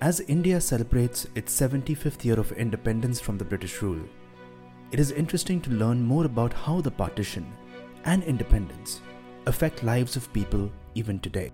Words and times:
As 0.00 0.20
India 0.20 0.60
celebrates 0.60 1.26
its 1.34 1.60
75th 1.60 2.24
year 2.24 2.38
of 2.38 2.52
independence 2.52 3.18
from 3.18 3.36
the 3.36 3.44
British 3.44 3.82
rule, 3.82 3.98
it 4.92 5.00
is 5.00 5.10
interesting 5.10 5.60
to 5.62 5.70
learn 5.72 6.00
more 6.00 6.24
about 6.24 6.52
how 6.52 6.80
the 6.80 6.90
partition 6.92 7.44
and 8.04 8.22
independence 8.22 9.00
affect 9.46 9.82
lives 9.82 10.14
of 10.14 10.32
people 10.32 10.70
even 10.94 11.18
today. 11.18 11.50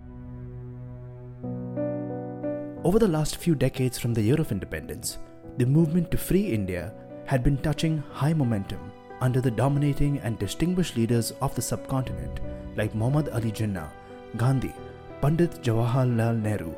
Over 2.85 2.99
the 2.99 3.09
last 3.09 3.39
few 3.39 3.55
decades 3.55 3.99
from 3.99 4.13
the 4.13 4.21
year 4.21 4.39
of 4.39 4.53
independence, 4.53 5.17
the 5.57 5.65
movement 5.65 6.11
to 6.11 6.19
free 6.19 6.49
India 6.49 6.93
had 7.25 7.43
been 7.43 7.57
touching 7.57 8.03
high 8.13 8.35
momentum 8.35 8.93
under 9.23 9.41
the 9.41 9.51
dominating 9.51 10.19
and 10.19 10.39
distinguished 10.39 10.99
leaders 10.99 11.31
of 11.41 11.55
the 11.55 11.63
subcontinent 11.63 12.41
like 12.77 12.95
Muhammad 12.95 13.31
Ali 13.31 13.53
Jinnah, 13.53 13.89
Gandhi, 14.37 14.75
Pandit 15.23 15.63
Jawaharlal 15.63 16.43
Nehru, 16.43 16.75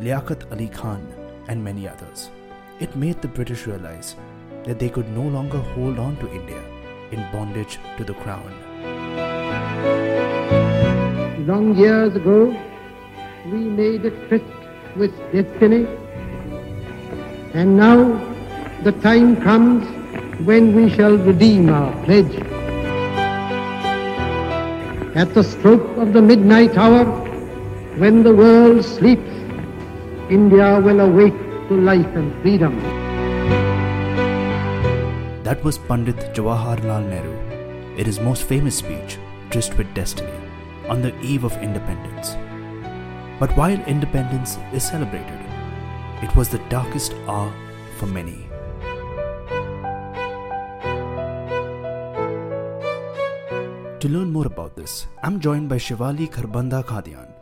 Liaquat 0.00 0.50
Ali 0.52 0.68
Khan, 0.68 1.02
and 1.48 1.62
many 1.62 1.88
others. 1.88 2.30
It 2.78 2.94
made 2.94 3.20
the 3.20 3.26
British 3.26 3.66
realize 3.66 4.14
that 4.62 4.78
they 4.78 4.88
could 4.88 5.08
no 5.10 5.22
longer 5.22 5.58
hold 5.58 5.98
on 5.98 6.16
to 6.18 6.30
India 6.32 6.62
in 7.10 7.18
bondage 7.32 7.80
to 7.96 8.04
the 8.04 8.14
crown. 8.14 8.52
Long 11.48 11.76
years 11.76 12.14
ago, 12.14 12.56
we 13.46 13.58
made 13.58 14.04
a 14.04 14.12
tryst 14.28 14.44
with 14.94 15.10
destiny, 15.32 15.86
and 17.54 17.76
now 17.76 17.98
the 18.84 18.92
time 18.92 19.34
comes 19.42 19.84
when 20.46 20.76
we 20.76 20.88
shall 20.90 21.16
redeem 21.16 21.70
our 21.70 21.92
pledge. 22.04 22.36
At 25.16 25.34
the 25.34 25.42
stroke 25.42 25.96
of 25.96 26.12
the 26.12 26.22
midnight 26.22 26.76
hour, 26.76 27.04
when 27.96 28.22
the 28.22 28.32
world 28.32 28.84
sleeps, 28.84 29.37
India 30.30 30.78
will 30.78 31.00
awake 31.00 31.38
to 31.68 31.74
life 31.74 32.14
and 32.14 32.30
freedom. 32.42 32.78
That 35.42 35.64
was 35.64 35.78
Pandit 35.78 36.18
Jawaharlal 36.34 37.08
Nehru 37.08 37.96
in 37.96 38.04
his 38.04 38.20
most 38.20 38.42
famous 38.42 38.76
speech, 38.76 39.16
Tryst 39.48 39.78
with 39.78 39.94
Destiny, 39.94 40.38
on 40.86 41.00
the 41.00 41.18
eve 41.20 41.44
of 41.44 41.56
independence. 41.62 42.36
But 43.40 43.56
while 43.56 43.80
independence 43.86 44.58
is 44.74 44.86
celebrated, 44.86 45.40
it 46.22 46.36
was 46.36 46.50
the 46.50 46.60
darkest 46.68 47.14
hour 47.26 47.50
for 47.96 48.04
many. 48.04 48.44
To 54.00 54.08
learn 54.10 54.30
more 54.30 54.46
about 54.46 54.76
this, 54.76 55.06
I'm 55.22 55.40
joined 55.40 55.70
by 55.70 55.78
Shivali 55.78 56.28
Kharbanda 56.30 56.84
Khadian, 56.84 57.32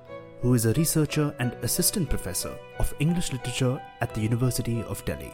who 0.41 0.55
is 0.55 0.67
a 0.67 0.73
researcher 0.75 1.35
and 1.39 1.53
assistant 1.63 2.09
professor 2.09 2.55
of 2.79 2.95
English 2.99 3.33
literature 3.33 3.81
at 4.01 4.15
the 4.15 4.21
University 4.21 4.83
of 4.85 5.05
Delhi. 5.05 5.33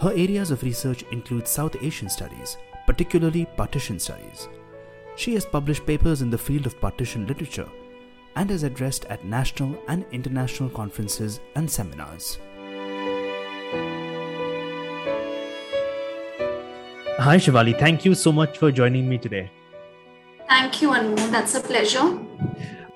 Her 0.00 0.10
areas 0.10 0.50
of 0.50 0.62
research 0.62 1.04
include 1.12 1.46
South 1.46 1.76
Asian 1.82 2.08
studies, 2.08 2.56
particularly 2.86 3.46
partition 3.56 3.98
studies. 3.98 4.48
She 5.16 5.34
has 5.34 5.44
published 5.44 5.86
papers 5.86 6.22
in 6.22 6.30
the 6.30 6.38
field 6.38 6.66
of 6.66 6.80
partition 6.80 7.26
literature 7.26 7.68
and 8.36 8.48
has 8.48 8.62
addressed 8.62 9.04
at 9.06 9.24
national 9.24 9.78
and 9.88 10.04
international 10.12 10.70
conferences 10.70 11.40
and 11.54 11.70
seminars. 11.70 12.38
Hi, 17.18 17.36
Shivali. 17.36 17.78
Thank 17.78 18.06
you 18.06 18.14
so 18.14 18.32
much 18.32 18.56
for 18.56 18.72
joining 18.72 19.06
me 19.06 19.18
today. 19.18 19.50
Thank 20.48 20.80
you, 20.80 20.90
Anu. 20.90 21.16
That's 21.30 21.54
a 21.54 21.60
pleasure. 21.60 22.18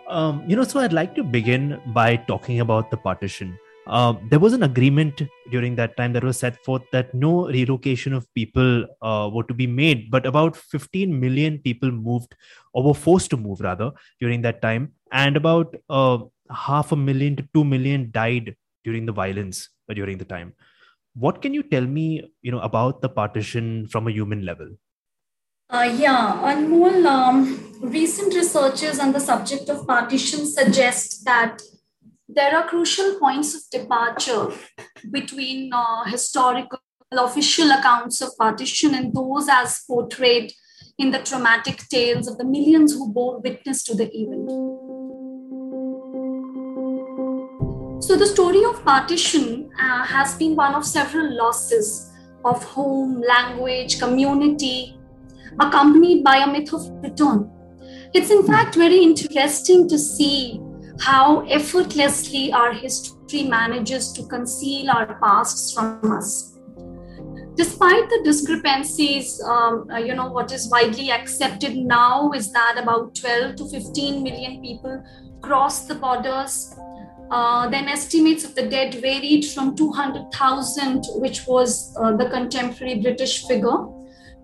Um, 0.08 0.44
you 0.46 0.56
know, 0.56 0.64
so 0.64 0.80
I'd 0.80 0.92
like 0.92 1.14
to 1.14 1.24
begin 1.24 1.80
by 1.86 2.16
talking 2.16 2.60
about 2.60 2.90
the 2.90 2.96
partition. 2.96 3.58
Uh, 3.86 4.14
there 4.30 4.38
was 4.38 4.52
an 4.54 4.62
agreement 4.62 5.22
during 5.50 5.74
that 5.76 5.96
time 5.96 6.12
that 6.14 6.24
was 6.24 6.38
set 6.38 6.62
forth 6.64 6.82
that 6.92 7.12
no 7.14 7.48
relocation 7.48 8.12
of 8.14 8.32
people 8.34 8.86
uh, 9.02 9.30
were 9.32 9.44
to 9.44 9.54
be 9.54 9.66
made, 9.66 10.10
but 10.10 10.24
about 10.24 10.56
15 10.56 11.18
million 11.18 11.58
people 11.58 11.90
moved 11.90 12.34
or 12.72 12.82
were 12.82 12.94
forced 12.94 13.30
to 13.30 13.36
move 13.36 13.60
rather 13.60 13.90
during 14.20 14.40
that 14.42 14.62
time, 14.62 14.92
and 15.12 15.36
about 15.36 15.74
uh, 15.90 16.18
half 16.50 16.92
a 16.92 16.96
million 16.96 17.36
to 17.36 17.46
two 17.54 17.64
million 17.64 18.10
died 18.10 18.56
during 18.84 19.04
the 19.06 19.12
violence 19.12 19.68
during 19.94 20.16
the 20.16 20.24
time. 20.24 20.54
What 21.14 21.42
can 21.42 21.54
you 21.54 21.62
tell 21.62 21.84
me, 21.84 22.30
you 22.42 22.52
know, 22.52 22.60
about 22.60 23.00
the 23.02 23.08
partition 23.08 23.86
from 23.88 24.08
a 24.08 24.10
human 24.10 24.44
level? 24.44 24.68
Uh, 25.74 25.92
yeah, 25.98 26.40
Anmol, 26.44 27.04
um, 27.04 27.58
recent 27.80 28.32
researches 28.32 29.00
on 29.00 29.10
the 29.12 29.18
subject 29.18 29.68
of 29.68 29.84
partition 29.88 30.46
suggest 30.46 31.24
that 31.24 31.60
there 32.28 32.56
are 32.56 32.68
crucial 32.68 33.18
points 33.18 33.56
of 33.56 33.62
departure 33.72 34.52
between 35.10 35.72
uh, 35.72 36.04
historical 36.04 36.78
official 37.10 37.72
accounts 37.72 38.20
of 38.20 38.30
partition 38.38 38.94
and 38.94 39.12
those 39.12 39.48
as 39.50 39.82
portrayed 39.88 40.52
in 40.96 41.10
the 41.10 41.18
traumatic 41.18 41.78
tales 41.88 42.28
of 42.28 42.38
the 42.38 42.44
millions 42.44 42.92
who 42.92 43.12
bore 43.12 43.40
witness 43.40 43.82
to 43.82 43.96
the 43.96 44.08
event. 44.16 44.48
So, 48.00 48.14
the 48.14 48.26
story 48.26 48.64
of 48.64 48.84
partition 48.84 49.72
uh, 49.80 50.04
has 50.04 50.36
been 50.36 50.54
one 50.54 50.76
of 50.76 50.86
several 50.86 51.36
losses 51.36 52.12
of 52.44 52.62
home, 52.62 53.24
language, 53.26 53.98
community, 53.98 55.00
accompanied 55.60 56.24
by 56.24 56.38
a 56.38 56.46
myth 56.46 56.72
of 56.72 56.88
return. 57.02 57.50
It's 58.12 58.30
in 58.30 58.46
fact 58.46 58.74
very 58.74 58.98
interesting 58.98 59.88
to 59.88 59.98
see 59.98 60.60
how 61.00 61.40
effortlessly 61.46 62.52
our 62.52 62.72
history 62.72 63.42
manages 63.42 64.12
to 64.12 64.24
conceal 64.26 64.90
our 64.90 65.18
pasts 65.20 65.72
from 65.72 66.12
us. 66.12 66.54
Despite 67.56 68.08
the 68.08 68.20
discrepancies, 68.24 69.40
um, 69.42 69.88
uh, 69.90 69.98
you 69.98 70.14
know, 70.14 70.28
what 70.28 70.50
is 70.50 70.68
widely 70.70 71.12
accepted 71.12 71.76
now 71.76 72.32
is 72.32 72.52
that 72.52 72.78
about 72.82 73.14
12 73.14 73.56
to 73.56 73.68
15 73.68 74.22
million 74.22 74.60
people 74.60 75.02
crossed 75.40 75.86
the 75.86 75.94
borders. 75.94 76.74
Uh, 77.30 77.68
then 77.68 77.88
estimates 77.88 78.44
of 78.44 78.54
the 78.54 78.66
dead 78.66 78.94
varied 78.94 79.44
from 79.44 79.74
200,000, 79.76 81.04
which 81.16 81.46
was 81.46 81.96
uh, 82.00 82.16
the 82.16 82.28
contemporary 82.28 83.00
British 83.00 83.46
figure, 83.46 83.86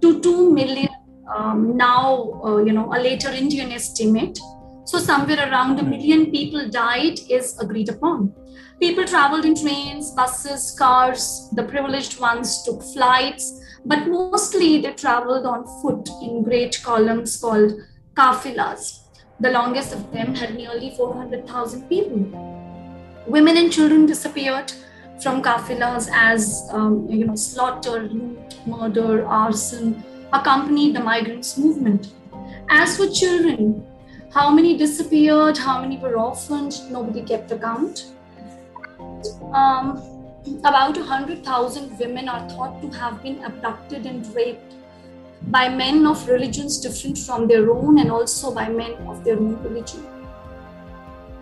to 0.00 0.20
2 0.20 0.53
million 0.53 0.88
um, 1.35 1.77
now, 1.77 2.41
uh, 2.45 2.59
you 2.59 2.73
know, 2.73 2.93
a 2.93 2.99
later 2.99 3.31
Indian 3.31 3.73
estimate. 3.73 4.39
So, 4.85 4.99
somewhere 4.99 5.49
around 5.49 5.79
a 5.79 5.83
million 5.83 6.31
people 6.31 6.69
died 6.69 7.21
is 7.29 7.59
agreed 7.59 7.89
upon. 7.89 8.35
People 8.81 9.05
traveled 9.05 9.45
in 9.45 9.55
trains, 9.55 10.11
buses, 10.13 10.75
cars. 10.79 11.49
The 11.53 11.65
privileged 11.65 12.19
ones 12.19 12.63
took 12.65 12.83
flights, 12.83 13.61
but 13.85 14.09
mostly 14.09 14.81
they 14.81 14.93
traveled 14.95 15.47
on 15.47 15.67
foot 15.83 16.09
in 16.23 16.43
great 16.43 16.81
columns 16.83 17.37
called 17.37 17.75
kafilas. 18.15 19.01
The 19.39 19.51
longest 19.51 19.93
of 19.93 20.11
them 20.12 20.35
had 20.35 20.55
nearly 20.55 20.95
400,000 20.97 21.89
people. 21.89 22.19
Women 23.27 23.57
and 23.57 23.73
children 23.73 24.07
disappeared 24.07 24.73
from 25.23 25.43
kafilas 25.43 26.09
as 26.12 26.69
um, 26.73 27.07
you 27.11 27.27
know 27.27 27.37
slaughter, 27.37 28.03
loot, 28.03 28.57
murder, 28.67 29.27
arson, 29.27 30.03
accompanied 30.33 30.95
the 30.95 31.01
migrants' 31.01 31.57
movement. 31.59 32.13
As 32.69 32.97
for 32.97 33.09
children, 33.09 33.87
how 34.33 34.51
many 34.51 34.77
disappeared, 34.77 35.59
how 35.59 35.81
many 35.81 35.99
were 35.99 36.17
orphaned, 36.17 36.81
nobody 36.91 37.23
kept 37.23 37.51
account. 37.51 38.13
Um, 39.53 40.03
about 40.65 40.97
100,000 40.97 41.99
women 41.99 42.29
are 42.29 42.49
thought 42.49 42.81
to 42.83 42.89
have 42.91 43.23
been 43.23 43.43
abducted 43.45 44.07
and 44.07 44.27
raped 44.35 44.75
by 45.49 45.69
men 45.69 46.07
of 46.07 46.29
religions 46.29 46.79
different 46.79 47.19
from 47.19 47.49
their 47.49 47.71
own 47.71 47.99
and 47.99 48.11
also 48.11 48.55
by 48.55 48.69
men 48.69 48.93
of 49.09 49.25
their 49.25 49.37
own 49.37 49.62
religion. 49.62 50.05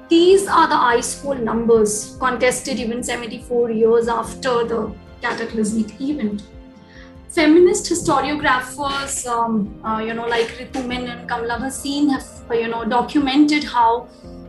These 0.08 0.46
are 0.46 0.66
the 0.66 0.74
ice 0.74 1.20
cold 1.20 1.40
numbers 1.40 2.16
contested 2.18 2.78
even 2.78 3.02
74 3.02 3.70
years 3.70 4.08
after 4.08 4.64
the 4.64 4.94
cataclysmic 5.20 6.00
event 6.00 6.42
feminist 7.30 7.90
historiographers, 7.90 9.26
um, 9.26 9.82
uh, 9.84 9.98
you 9.98 10.14
know, 10.14 10.26
like 10.26 10.48
Ritu 10.58 10.86
Menon 10.86 11.18
and 11.18 11.28
Kamala 11.28 11.58
Bhasin 11.58 12.10
have, 12.10 12.26
you 12.50 12.68
know, 12.68 12.84
documented 12.84 13.64
how 13.64 14.08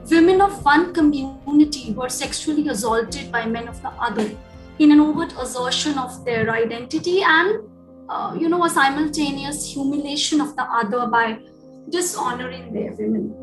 women 0.10 0.42
of 0.42 0.64
one 0.64 0.94
community 0.94 1.94
were 1.94 2.10
sexually 2.10 2.68
assaulted 2.70 3.32
by 3.32 3.46
men 3.46 3.68
of 3.68 3.82
the 3.82 3.90
other 3.90 4.32
in 4.80 4.92
an 4.92 5.00
overt 5.00 5.34
assertion 5.38 5.98
of 5.98 6.24
their 6.24 6.50
identity 6.50 7.22
and, 7.22 7.60
uh, 8.08 8.36
you 8.40 8.48
know, 8.48 8.64
a 8.64 8.70
simultaneous 8.70 9.72
humiliation 9.72 10.40
of 10.40 10.56
the 10.56 10.64
other 10.64 11.08
by 11.08 11.38
dishonoring 11.90 12.74
their 12.74 12.94
women. 12.94 13.36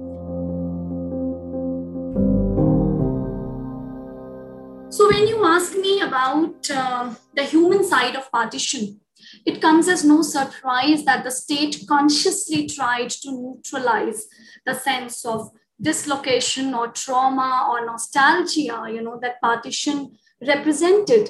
So, 4.88 5.10
when 5.12 5.28
you 5.28 5.44
ask 5.44 5.76
me 5.76 6.00
about 6.00 6.70
uh, 6.70 7.10
the 7.34 7.42
human 7.42 7.84
side 7.84 8.16
of 8.16 8.30
partition, 8.32 8.98
it 9.44 9.61
comes 9.61 9.88
as 9.88 10.05
no 10.05 10.23
surprise 10.23 11.05
that 11.05 11.25
the 11.25 11.31
state 11.31 11.84
consciously 11.88 12.67
tried 12.67 13.11
to 13.11 13.31
neutralize 13.31 14.26
the 14.64 14.75
sense 14.75 15.25
of 15.25 15.50
dislocation 15.81 16.75
or 16.75 16.88
trauma 16.88 17.69
or 17.70 17.84
nostalgia, 17.84 18.87
you 18.88 19.02
know, 19.02 19.19
that 19.20 19.40
partition 19.40 20.17
represented. 20.46 21.28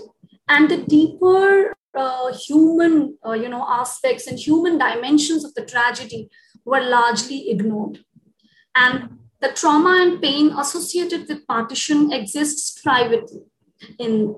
And 0.48 0.70
the 0.70 0.78
deeper 0.78 1.74
uh, 1.96 2.32
human 2.32 3.16
uh, 3.24 3.32
you 3.32 3.48
know 3.48 3.64
aspects 3.66 4.26
and 4.26 4.38
human 4.38 4.78
dimensions 4.78 5.44
of 5.44 5.54
the 5.54 5.64
tragedy 5.64 6.28
were 6.64 6.80
largely 6.80 7.50
ignored. 7.50 8.04
And 8.74 9.18
the 9.40 9.48
trauma 9.48 9.98
and 10.02 10.20
pain 10.20 10.52
associated 10.52 11.28
with 11.28 11.46
partition 11.46 12.12
exists 12.12 12.80
privately 12.82 13.42
in 13.98 14.36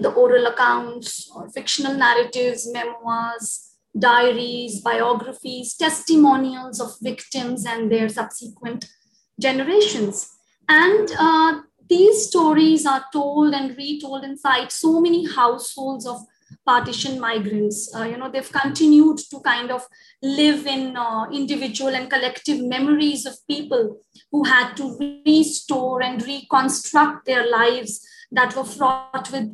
the 0.00 0.10
oral 0.10 0.46
accounts 0.46 1.30
or 1.34 1.48
fictional 1.50 1.94
narratives 1.94 2.70
memoirs 2.72 3.74
diaries 3.98 4.80
biographies 4.80 5.74
testimonials 5.74 6.80
of 6.80 6.90
victims 7.00 7.64
and 7.66 7.90
their 7.90 8.08
subsequent 8.08 8.88
generations 9.40 10.30
and 10.68 11.10
uh, 11.18 11.60
these 11.88 12.26
stories 12.26 12.84
are 12.84 13.04
told 13.12 13.54
and 13.54 13.76
retold 13.76 14.24
inside 14.24 14.70
so 14.70 15.00
many 15.00 15.26
households 15.26 16.06
of 16.06 16.20
partition 16.66 17.18
migrants. 17.18 17.94
Uh, 17.94 18.04
you 18.04 18.16
know, 18.16 18.30
they've 18.30 18.52
continued 18.52 19.18
to 19.30 19.40
kind 19.40 19.70
of 19.70 19.86
live 20.22 20.66
in 20.66 20.96
uh, 20.96 21.26
individual 21.32 21.94
and 21.94 22.10
collective 22.10 22.60
memories 22.62 23.24
of 23.24 23.34
people 23.48 23.98
who 24.30 24.44
had 24.44 24.74
to 24.74 25.22
restore 25.26 26.02
and 26.02 26.22
reconstruct 26.26 27.24
their 27.24 27.50
lives 27.50 28.06
that 28.30 28.54
were 28.54 28.64
fraught 28.64 29.30
with 29.32 29.50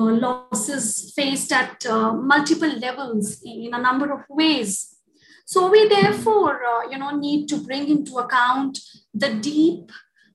losses 0.00 1.12
faced 1.14 1.52
at 1.52 1.84
uh, 1.86 2.12
multiple 2.12 2.72
levels 2.78 3.42
in 3.44 3.74
a 3.74 3.80
number 3.80 4.12
of 4.12 4.20
ways. 4.28 4.96
So 5.44 5.70
we 5.70 5.88
therefore, 5.88 6.64
uh, 6.64 6.88
you 6.90 6.98
know, 6.98 7.10
need 7.10 7.48
to 7.48 7.58
bring 7.58 7.88
into 7.88 8.16
account 8.16 8.78
the 9.12 9.34
deep 9.34 9.92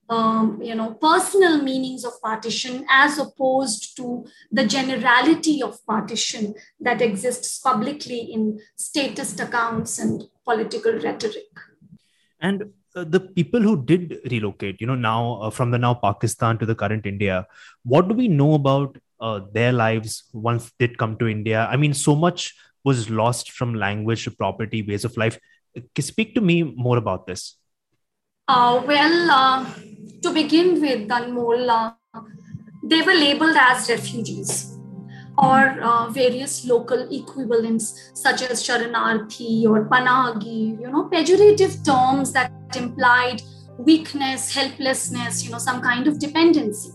um, 0.09 0.61
you 0.61 0.75
know, 0.75 0.93
personal 0.93 1.61
meanings 1.61 2.05
of 2.05 2.13
partition 2.21 2.85
as 2.89 3.17
opposed 3.17 3.97
to 3.97 4.25
the 4.51 4.65
generality 4.65 5.61
of 5.61 5.85
partition 5.85 6.53
that 6.79 7.01
exists 7.01 7.59
publicly 7.59 8.19
in 8.19 8.59
statist 8.75 9.39
accounts 9.39 9.99
and 9.99 10.23
political 10.45 10.93
rhetoric. 10.93 11.51
And 12.39 12.71
uh, 12.95 13.03
the 13.03 13.19
people 13.19 13.61
who 13.61 13.83
did 13.83 14.19
relocate, 14.31 14.79
you 14.79 14.87
know, 14.87 14.95
now 14.95 15.41
uh, 15.41 15.49
from 15.49 15.71
the 15.71 15.77
now 15.77 15.93
Pakistan 15.93 16.57
to 16.59 16.65
the 16.65 16.75
current 16.75 17.05
India, 17.05 17.45
what 17.83 18.07
do 18.07 18.15
we 18.15 18.27
know 18.27 18.53
about 18.53 18.97
uh, 19.19 19.41
their 19.51 19.71
lives 19.71 20.23
once 20.33 20.71
did 20.79 20.97
come 20.97 21.17
to 21.17 21.27
India? 21.27 21.67
I 21.69 21.77
mean, 21.77 21.93
so 21.93 22.15
much 22.15 22.55
was 22.83 23.09
lost 23.09 23.51
from 23.51 23.73
language 23.73 24.23
to 24.23 24.31
property, 24.31 24.81
ways 24.81 25.05
of 25.05 25.17
life. 25.17 25.39
Speak 25.99 26.33
to 26.35 26.41
me 26.41 26.63
more 26.63 26.97
about 26.97 27.27
this. 27.27 27.57
Uh, 28.47 28.81
well, 28.87 29.31
uh, 29.31 29.65
to 30.23 30.33
begin 30.33 30.79
with, 30.81 31.07
Anmol, 31.09 31.95
they 32.83 33.01
were 33.01 33.13
labeled 33.13 33.57
as 33.59 33.89
refugees 33.89 34.77
or 35.37 35.79
uh, 35.81 36.09
various 36.09 36.65
local 36.65 37.07
equivalents 37.13 38.11
such 38.13 38.41
as 38.41 38.63
Sharanarthi 38.63 39.65
or 39.65 39.85
Panagi, 39.87 40.79
you 40.81 40.89
know, 40.89 41.09
pejorative 41.09 41.85
terms 41.85 42.31
that 42.33 42.51
implied 42.75 43.41
weakness, 43.77 44.53
helplessness, 44.53 45.43
you 45.43 45.51
know, 45.51 45.59
some 45.59 45.81
kind 45.81 46.07
of 46.07 46.17
dependency. 46.19 46.91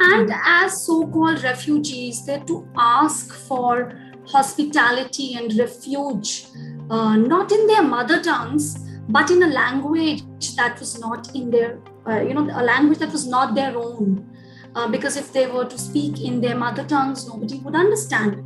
And 0.00 0.30
as 0.44 0.84
so 0.84 1.06
called 1.06 1.42
refugees, 1.42 2.26
they're 2.26 2.40
to 2.40 2.68
ask 2.76 3.32
for 3.32 3.92
hospitality 4.26 5.34
and 5.34 5.56
refuge, 5.58 6.46
uh, 6.90 7.16
not 7.16 7.52
in 7.52 7.66
their 7.66 7.82
mother 7.82 8.22
tongues, 8.22 8.78
but 9.08 9.30
in 9.30 9.42
a 9.42 9.46
language 9.46 10.22
that 10.56 10.78
was 10.80 10.98
not 10.98 11.34
in 11.34 11.50
their, 11.50 11.78
uh, 12.08 12.20
you 12.20 12.34
know, 12.34 12.42
a 12.42 12.64
language 12.64 12.98
that 12.98 13.12
was 13.12 13.26
not 13.26 13.54
their 13.54 13.76
own. 13.76 14.30
Uh, 14.74 14.88
because 14.88 15.16
if 15.16 15.32
they 15.32 15.46
were 15.46 15.64
to 15.64 15.78
speak 15.78 16.20
in 16.20 16.40
their 16.40 16.56
mother 16.56 16.84
tongues, 16.84 17.28
nobody 17.28 17.58
would 17.58 17.76
understand. 17.76 18.42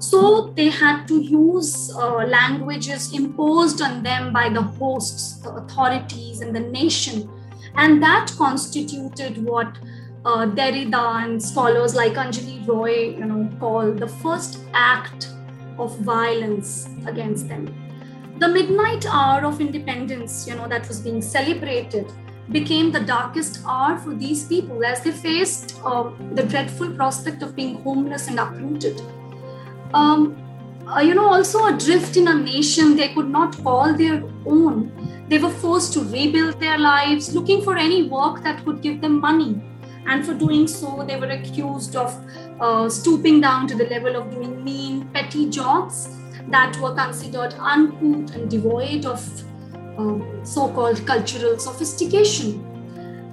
So 0.00 0.52
they 0.56 0.68
had 0.68 1.06
to 1.06 1.20
use 1.20 1.94
uh, 1.94 2.26
languages 2.26 3.12
imposed 3.14 3.80
on 3.80 4.02
them 4.02 4.32
by 4.32 4.48
the 4.48 4.62
hosts, 4.62 5.38
the 5.38 5.50
authorities, 5.50 6.40
and 6.40 6.54
the 6.54 6.60
nation. 6.60 7.30
And 7.76 8.02
that 8.02 8.32
constituted 8.36 9.44
what 9.44 9.78
uh, 10.24 10.46
Derrida 10.46 11.24
and 11.24 11.42
scholars 11.42 11.94
like 11.94 12.14
Anjali 12.14 12.66
Roy, 12.66 13.10
you 13.18 13.24
know, 13.24 13.48
call 13.58 13.92
the 13.92 14.08
first 14.08 14.60
act 14.72 15.28
of 15.78 15.98
violence 15.98 16.88
against 17.06 17.48
them 17.48 17.66
the 18.42 18.48
midnight 18.48 19.06
hour 19.06 19.44
of 19.44 19.60
independence, 19.60 20.48
you 20.48 20.56
know, 20.56 20.66
that 20.66 20.88
was 20.88 21.00
being 21.00 21.22
celebrated 21.22 22.10
became 22.50 22.90
the 22.90 22.98
darkest 22.98 23.60
hour 23.64 23.96
for 23.98 24.14
these 24.14 24.44
people 24.46 24.84
as 24.84 25.00
they 25.02 25.12
faced 25.12 25.80
uh, 25.84 26.10
the 26.32 26.42
dreadful 26.42 26.90
prospect 26.94 27.42
of 27.42 27.54
being 27.54 27.76
homeless 27.82 28.26
and 28.26 28.40
uprooted. 28.40 29.00
Um, 29.94 30.36
uh, 30.88 30.98
you 31.00 31.14
know, 31.14 31.26
also 31.26 31.66
adrift 31.66 32.16
in 32.16 32.26
a 32.26 32.34
nation 32.34 32.96
they 32.96 33.14
could 33.14 33.30
not 33.30 33.56
call 33.62 33.94
their 33.96 34.24
own. 34.44 34.90
They 35.28 35.38
were 35.38 35.56
forced 35.64 35.92
to 35.92 36.00
rebuild 36.00 36.58
their 36.58 36.78
lives, 36.78 37.32
looking 37.32 37.62
for 37.62 37.76
any 37.76 38.08
work 38.08 38.42
that 38.42 38.64
could 38.64 38.82
give 38.82 39.00
them 39.00 39.20
money. 39.20 39.62
And 40.06 40.26
for 40.26 40.34
doing 40.34 40.66
so, 40.66 41.04
they 41.06 41.16
were 41.16 41.26
accused 41.26 41.96
of 41.96 42.14
uh, 42.60 42.88
stooping 42.88 43.40
down 43.40 43.68
to 43.68 43.74
the 43.74 43.86
level 43.86 44.16
of 44.16 44.30
doing 44.30 44.62
mean, 44.64 45.08
petty 45.08 45.48
jobs 45.48 46.08
that 46.48 46.76
were 46.78 46.94
considered 46.94 47.54
uncouth 47.58 48.34
and 48.34 48.50
devoid 48.50 49.06
of 49.06 49.20
uh, 49.98 50.44
so-called 50.44 51.06
cultural 51.06 51.58
sophistication. 51.58 52.68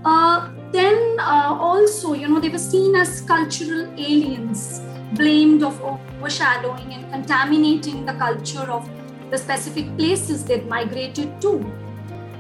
Uh, 0.06 0.50
then 0.72 1.18
uh, 1.20 1.58
also, 1.60 2.14
you 2.14 2.28
know, 2.28 2.40
they 2.40 2.50
were 2.50 2.58
seen 2.58 2.96
as 2.96 3.22
cultural 3.22 3.92
aliens, 3.98 4.82
blamed 5.14 5.64
of 5.64 5.82
overshadowing 5.82 6.94
and 6.94 7.12
contaminating 7.12 8.06
the 8.06 8.14
culture 8.14 8.70
of 8.72 8.88
the 9.32 9.38
specific 9.38 9.96
places 9.98 10.46
they'd 10.46 10.68
migrated 10.68 11.42
to. 11.42 11.89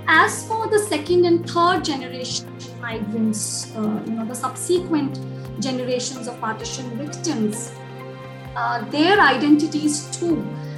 As 0.08 0.48
for 0.48 0.68
the 0.68 0.80
second 0.80 1.26
and 1.26 1.50
third 1.50 1.84
generation 1.84 2.48
migrants, 2.82 3.76
uh, 3.76 4.04
you 4.06 4.14
know, 4.14 4.26
the 4.26 4.36
subsequent 4.36 5.20
generations 5.60 6.28
of 6.28 6.40
partition 6.40 6.86
victims, 6.98 7.72
uh, 8.56 8.84
their 8.90 9.20
identities 9.20 10.10
too 10.18 10.36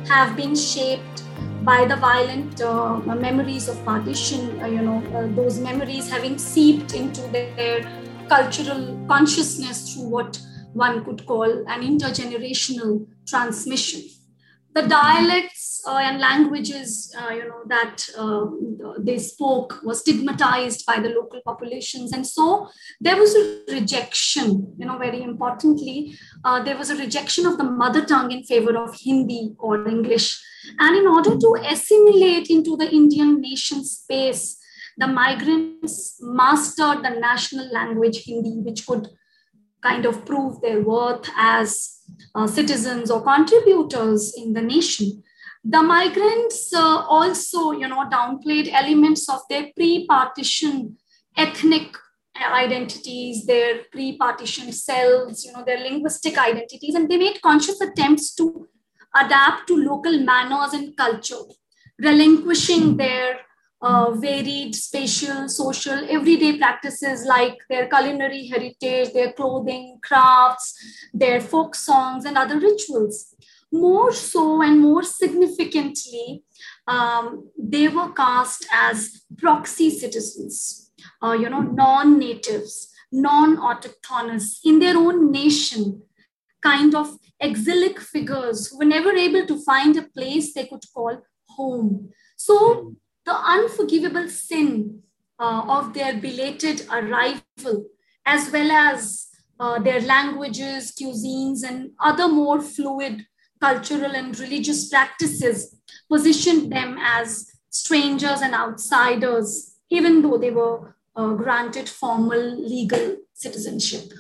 have 0.08 0.36
been 0.36 0.56
shaped 0.56 1.24
by 1.64 1.86
the 1.86 1.96
violent 1.96 2.62
uh, 2.62 2.98
memories 2.98 3.68
of 3.68 3.84
partition, 3.86 4.60
uh, 4.62 4.66
you 4.66 4.82
know, 4.82 5.00
uh, 5.16 5.28
those 5.36 5.60
memories 5.60 6.10
having 6.10 6.38
seeped 6.38 6.96
into 6.96 7.22
their 7.28 7.82
cultural 8.28 9.00
consciousness 9.08 9.94
through 9.94 10.10
what 10.10 10.40
one 10.74 11.04
could 11.06 11.26
call 11.26 11.50
an 11.68 11.82
intergenerational 11.82 13.06
transmission. 13.28 14.02
The 14.74 14.84
dialects 14.84 15.61
uh, 15.88 15.98
and 15.98 16.20
languages 16.20 17.14
uh, 17.20 17.30
you 17.30 17.48
know 17.48 17.62
that 17.68 18.08
uh, 18.18 18.46
they 19.00 19.18
spoke 19.18 19.80
was 19.84 20.00
stigmatized 20.00 20.86
by 20.86 21.00
the 21.00 21.10
local 21.10 21.42
populations 21.46 22.12
and 22.12 22.26
so 22.26 22.68
there 23.00 23.18
was 23.18 23.36
a 23.36 23.64
rejection 23.72 24.74
you 24.78 24.86
know 24.86 24.98
very 24.98 25.22
importantly 25.22 26.14
uh, 26.44 26.62
there 26.64 26.78
was 26.78 26.90
a 26.90 26.96
rejection 26.96 27.46
of 27.46 27.58
the 27.58 27.64
mother 27.64 28.06
tongue 28.06 28.32
in 28.32 28.44
favor 28.44 28.76
of 28.78 28.96
hindi 29.00 29.56
or 29.60 29.88
english 29.88 30.42
and 30.80 30.98
in 30.98 31.08
order 31.08 31.38
to 31.38 31.56
assimilate 31.66 32.50
into 32.50 32.78
the 32.78 32.90
indian 32.90 33.40
nation 33.42 33.84
space 33.84 34.58
the 34.98 35.08
migrants 35.08 36.18
mastered 36.22 37.04
the 37.04 37.16
national 37.30 37.68
language 37.72 38.24
hindi 38.26 38.56
which 38.68 38.86
could 38.86 39.08
kind 39.82 40.06
of 40.06 40.26
prove 40.26 40.62
their 40.62 40.82
worth 40.82 41.28
as 41.36 42.02
uh, 42.36 42.48
citizens 42.48 43.10
or 43.12 43.22
contributors 43.22 44.34
in 44.38 44.54
the 44.54 44.62
nation. 44.62 45.24
The 45.64 45.84
migrants 45.84 46.74
uh, 46.74 47.06
also, 47.08 47.72
you 47.72 47.88
know, 47.88 48.10
downplayed 48.10 48.72
elements 48.72 49.30
of 49.30 49.42
their 49.50 49.70
pre-partition 49.76 50.98
ethnic 51.38 51.96
identities, 52.36 53.46
their 53.46 53.82
pre-partition 53.92 54.72
selves, 54.72 55.46
you 55.46 55.54
know, 55.54 55.64
their 55.64 55.80
linguistic 55.80 56.38
identities, 56.38 56.96
and 56.96 57.10
they 57.10 57.18
made 57.18 57.42
conscious 57.42 57.80
attempts 57.80 58.34
to 58.36 58.68
adapt 59.16 59.68
to 59.68 59.76
local 59.76 60.18
manners 60.20 60.74
and 60.74 60.96
culture, 60.98 61.44
relinquishing 62.00 62.98
their 62.98 63.42
uh, 63.82 64.12
varied 64.12 64.76
spatial, 64.76 65.50
social, 65.50 66.06
everyday 66.10 66.58
practices 66.58 67.26
like 67.26 67.58
their 67.70 67.88
culinary 67.88 68.48
heritage, 68.48 69.12
their 69.14 69.34
clothing, 69.34 70.00
crafts, 70.04 70.76
their 71.14 71.42
folk 71.42 71.76
songs, 71.76 72.26
and 72.26 72.38
other 72.38 72.60
rituals. 72.60 73.36
More 73.72 74.12
so 74.12 74.62
and 74.62 74.80
more 74.80 75.04
significantly, 75.04 76.44
um, 76.88 77.50
they 77.58 77.88
were 77.88 78.12
cast 78.12 78.66
as 78.72 79.22
proxy 79.38 79.90
citizens, 79.90 80.92
uh, 81.24 81.32
you 81.32 81.50
know, 81.50 81.62
non 81.62 82.20
natives, 82.20 82.92
non 83.12 83.58
autochthonous 83.58 84.60
in 84.64 84.80
their 84.80 84.98
own 84.98 85.32
nation, 85.32 86.04
kind 86.62 86.94
of 86.96 87.18
exilic 87.40 88.00
figures 88.00 88.68
who 88.68 88.80
were 88.80 88.86
never 88.86 89.12
able 89.12 89.46
to 89.48 89.64
find 89.64 89.98
a 89.98 90.04
place 90.04 90.54
they 90.54 90.68
could 90.68 90.84
call 90.94 91.22
home. 91.48 92.10
So 92.36 92.96
the 93.26 93.36
unforgivable 93.36 94.28
sin 94.30 95.02
uh, 95.40 95.64
of 95.68 95.94
their 95.94 96.18
belated 96.18 96.86
arrival, 96.92 97.86
as 98.26 98.52
well 98.52 98.72
as 98.72 99.28
uh, 99.60 99.80
their 99.80 100.02
languages, 100.02 100.94
cuisines, 101.00 101.64
and 101.64 101.92
other 102.00 102.28
more 102.28 102.62
fluid 102.62 103.26
cultural 103.62 104.12
and 104.16 104.38
religious 104.40 104.90
practices 104.90 105.76
positioned 106.10 106.72
them 106.72 106.98
as 107.00 107.52
strangers 107.70 108.42
and 108.42 108.54
outsiders, 108.54 109.76
even 109.90 110.22
though 110.22 110.38
they 110.38 110.52
were 110.52 110.96
uh, 111.16 111.34
granted 111.34 111.88
formal 111.88 112.40
legal 112.40 113.18
citizenship 113.34 114.12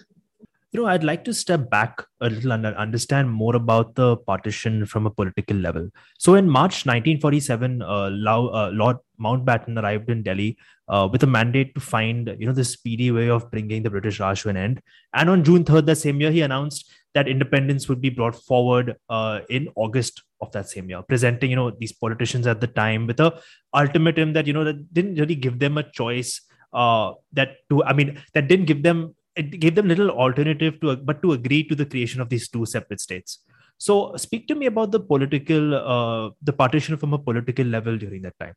you 0.72 0.80
know 0.80 0.88
i'd 0.88 1.04
like 1.04 1.24
to 1.24 1.34
step 1.34 1.70
back 1.70 2.04
a 2.22 2.30
little 2.30 2.52
and 2.54 2.66
understand 2.66 3.30
more 3.30 3.56
about 3.56 3.94
the 3.96 4.16
partition 4.18 4.86
from 4.86 5.06
a 5.06 5.12
political 5.12 5.58
level. 5.58 5.90
So 6.18 6.36
in 6.36 6.50
march 6.50 6.86
1947 6.86 7.82
uh, 7.82 7.86
uh, 7.86 8.70
lord 8.74 8.98
mountbatten 9.20 9.82
arrived 9.82 10.10
in 10.10 10.24
delhi 10.24 10.58
uh, 10.88 11.08
with 11.12 11.24
a 11.24 11.28
mandate 11.28 11.76
to 11.76 11.82
find 11.82 12.34
you 12.40 12.48
know 12.48 12.54
the 12.54 12.64
speedy 12.64 13.12
way 13.12 13.30
of 13.30 13.50
bringing 13.52 13.84
the 13.84 13.90
british 13.90 14.20
raj 14.20 14.42
to 14.44 14.50
an 14.50 14.58
end. 14.58 14.82
And 15.14 15.30
on 15.30 15.44
june 15.44 15.66
3rd 15.66 15.86
that 15.88 15.98
same 15.98 16.22
year 16.22 16.32
he 16.32 16.42
announced 16.42 16.90
that 17.14 17.28
independence 17.28 17.90
would 17.90 18.00
be 18.00 18.10
brought 18.10 18.36
forward 18.36 18.96
uh, 19.10 19.42
in 19.50 19.68
august 19.76 20.24
of 20.40 20.52
that 20.54 20.70
same 20.70 20.90
year 20.90 21.02
presenting 21.02 21.50
you 21.50 21.56
know 21.56 21.72
these 21.72 21.92
politicians 21.92 22.48
at 22.48 22.62
the 22.62 22.68
time 22.68 23.08
with 23.08 23.20
a 23.20 23.40
ultimatum 23.76 24.34
that 24.34 24.48
you 24.48 24.54
know 24.54 24.64
that 24.64 24.94
didn't 24.94 25.16
really 25.16 25.36
give 25.36 25.60
them 25.60 25.78
a 25.78 25.84
choice 25.84 26.42
uh, 26.74 27.12
that 27.34 27.58
to 27.70 27.84
i 27.84 27.92
mean 27.92 28.18
that 28.34 28.48
didn't 28.48 28.66
give 28.66 28.84
them 28.84 29.14
it 29.36 29.60
gave 29.60 29.76
them 29.76 29.88
little 29.88 30.10
alternative 30.10 30.80
to 30.82 30.96
but 30.98 31.22
to 31.22 31.34
agree 31.34 31.64
to 31.64 31.76
the 31.76 31.86
creation 31.86 32.22
of 32.22 32.30
these 32.30 32.50
two 32.50 32.66
separate 32.66 33.00
states. 33.00 33.40
So 33.78 34.16
speak 34.16 34.48
to 34.48 34.56
me 34.56 34.66
about 34.66 34.92
the 34.92 35.00
political 35.00 35.76
uh, 35.76 36.30
the 36.42 36.54
partition 36.54 36.98
from 36.98 37.14
a 37.14 37.20
political 37.20 37.66
level 37.66 37.98
during 37.98 38.22
that 38.24 38.38
time. 38.40 38.54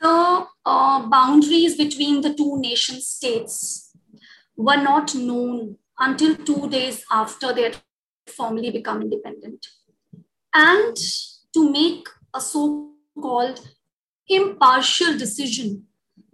The 0.00 0.46
uh, 0.66 1.06
boundaries 1.08 1.76
between 1.76 2.20
the 2.20 2.34
two 2.34 2.60
nation 2.60 3.00
states 3.00 3.96
were 4.56 4.76
not 4.76 5.14
known 5.14 5.78
until 5.98 6.36
two 6.36 6.68
days 6.68 7.04
after 7.10 7.52
they 7.52 7.62
had 7.64 7.76
formally 8.26 8.70
become 8.70 9.02
independent. 9.02 9.66
And 10.52 10.96
to 11.54 11.70
make 11.70 12.06
a 12.34 12.40
so-called 12.40 13.60
impartial 14.28 15.16
decision 15.18 15.86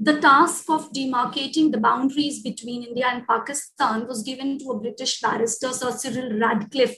the 0.02 0.18
task 0.18 0.70
of 0.70 0.92
demarcating 0.92 1.70
the 1.70 1.78
boundaries 1.78 2.42
between 2.42 2.84
India 2.84 3.06
and 3.06 3.26
Pakistan 3.26 4.06
was 4.08 4.22
given 4.22 4.58
to 4.58 4.70
a 4.70 4.80
British 4.80 5.20
barrister, 5.20 5.72
Sir 5.72 5.92
Cyril 5.92 6.38
Radcliffe, 6.38 6.96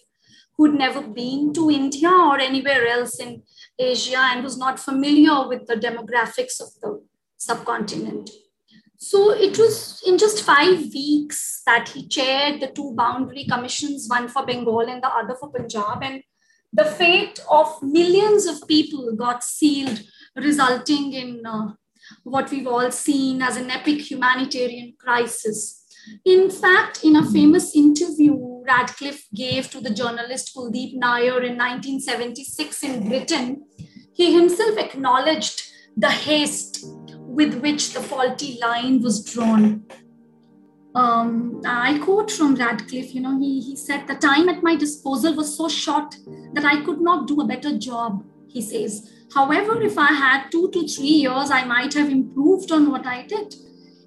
who'd 0.56 0.74
never 0.74 1.02
been 1.02 1.52
to 1.54 1.68
India 1.68 2.08
or 2.08 2.38
anywhere 2.38 2.86
else 2.86 3.18
in 3.18 3.42
Asia 3.76 4.18
and 4.18 4.44
was 4.44 4.56
not 4.56 4.78
familiar 4.78 5.48
with 5.48 5.66
the 5.66 5.74
demographics 5.74 6.60
of 6.60 6.68
the 6.80 7.02
subcontinent. 7.38 8.30
So 8.98 9.32
it 9.32 9.58
was 9.58 10.00
in 10.06 10.16
just 10.16 10.44
five 10.44 10.78
weeks 10.94 11.62
that 11.66 11.88
he 11.88 12.06
chaired 12.06 12.60
the 12.60 12.68
two 12.68 12.94
boundary 12.94 13.46
commissions, 13.50 14.06
one 14.08 14.28
for 14.28 14.46
Bengal 14.46 14.88
and 14.88 15.02
the 15.02 15.08
other 15.08 15.34
for 15.34 15.50
Punjab. 15.50 16.04
And 16.04 16.22
the 16.72 16.84
fate 16.84 17.40
of 17.50 17.82
millions 17.82 18.46
of 18.46 18.68
people 18.68 19.12
got 19.16 19.42
sealed, 19.42 20.04
resulting 20.36 21.14
in 21.14 21.44
uh, 21.44 21.72
what 22.24 22.50
we've 22.50 22.66
all 22.66 22.90
seen 22.90 23.42
as 23.42 23.56
an 23.56 23.70
epic 23.70 24.10
humanitarian 24.10 24.94
crisis. 24.98 25.84
In 26.24 26.50
fact, 26.50 27.04
in 27.04 27.16
a 27.16 27.30
famous 27.30 27.76
interview 27.76 28.36
Radcliffe 28.66 29.26
gave 29.34 29.70
to 29.70 29.80
the 29.80 29.90
journalist 29.90 30.54
Kuldeep 30.54 30.94
Nayar 30.94 31.42
in 31.44 31.56
1976 31.56 32.82
in 32.82 33.08
Britain, 33.08 33.64
he 34.12 34.34
himself 34.34 34.78
acknowledged 34.78 35.62
the 35.96 36.10
haste 36.10 36.84
with 37.18 37.60
which 37.60 37.92
the 37.92 38.00
faulty 38.00 38.58
line 38.60 39.00
was 39.02 39.24
drawn. 39.24 39.84
Um, 40.94 41.62
I 41.64 41.98
quote 41.98 42.30
from 42.30 42.54
Radcliffe, 42.54 43.14
you 43.14 43.22
know, 43.22 43.38
he, 43.38 43.60
he 43.60 43.76
said, 43.76 44.06
The 44.06 44.14
time 44.14 44.48
at 44.48 44.62
my 44.62 44.76
disposal 44.76 45.34
was 45.34 45.56
so 45.56 45.68
short 45.68 46.14
that 46.52 46.64
I 46.64 46.84
could 46.84 47.00
not 47.00 47.26
do 47.26 47.40
a 47.40 47.46
better 47.46 47.78
job, 47.78 48.22
he 48.48 48.60
says. 48.60 49.10
However, 49.34 49.80
if 49.80 49.96
I 49.96 50.12
had 50.12 50.50
two 50.50 50.70
to 50.72 50.86
three 50.86 51.16
years, 51.24 51.50
I 51.50 51.64
might 51.64 51.94
have 51.94 52.10
improved 52.10 52.70
on 52.70 52.90
what 52.90 53.06
I 53.06 53.22
did. 53.22 53.54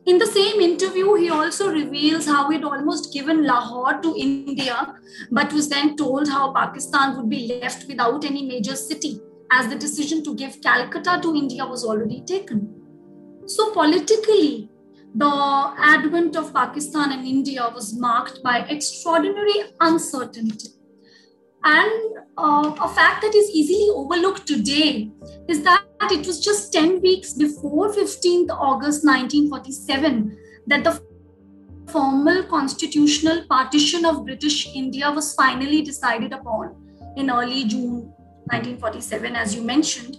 In 0.05 0.20
the 0.20 0.27
same 0.27 0.62
interview, 0.62 1.15
he 1.15 1.32
also 1.32 1.72
reveals 1.72 2.27
how 2.27 2.51
he'd 2.51 2.63
almost 2.63 3.12
given 3.12 3.44
Lahore 3.44 4.00
to 4.01 4.15
India, 4.15 4.96
but 5.32 5.51
was 5.51 5.67
then 5.67 5.98
told 5.98 6.29
how 6.29 6.53
Pakistan 6.53 7.17
would 7.17 7.27
be 7.27 7.60
left 7.60 7.88
without 7.88 8.24
any 8.24 8.46
major 8.46 8.75
city, 8.75 9.20
as 9.51 9.67
the 9.67 9.75
decision 9.75 10.24
to 10.25 10.36
give 10.36 10.62
Calcutta 10.62 11.20
to 11.24 11.36
India 11.36 11.65
was 11.65 11.84
already 11.84 12.22
taken. 12.22 12.70
So, 13.48 13.72
politically, 13.72 14.70
the 15.15 15.74
advent 15.79 16.36
of 16.36 16.53
Pakistan 16.53 17.12
and 17.12 17.25
India 17.25 17.72
was 17.74 17.98
marked 17.98 18.44
by 18.44 18.60
extraordinary 18.70 19.74
uncertainty. 19.79 20.75
And 21.65 22.17
uh, 22.38 22.75
a 22.79 22.88
fact 22.89 23.24
that 23.24 23.34
is 23.34 23.50
easily 23.50 23.89
overlooked 23.91 24.45
today 24.45 25.12
is 25.50 25.63
that 25.63 25.84
it 26.12 26.27
was 26.27 26.39
just 26.39 26.72
10 26.72 27.01
weeks 27.01 27.34
before 27.34 27.91
15th 27.91 28.51
August 28.51 29.03
1947 29.03 30.38
that 30.67 30.84
the 30.84 31.01
formal 31.88 32.43
constitutional 32.43 33.45
partition 33.50 34.05
of 34.05 34.25
British 34.25 34.75
India 34.75 35.12
was 35.12 35.34
finally 35.34 35.81
decided 35.81 36.34
upon 36.34 36.75
in 37.17 37.31
early 37.31 37.65
June 37.65 38.13
1947, 38.51 39.36
as 39.36 39.55
you 39.55 39.63
mentioned. 39.63 40.17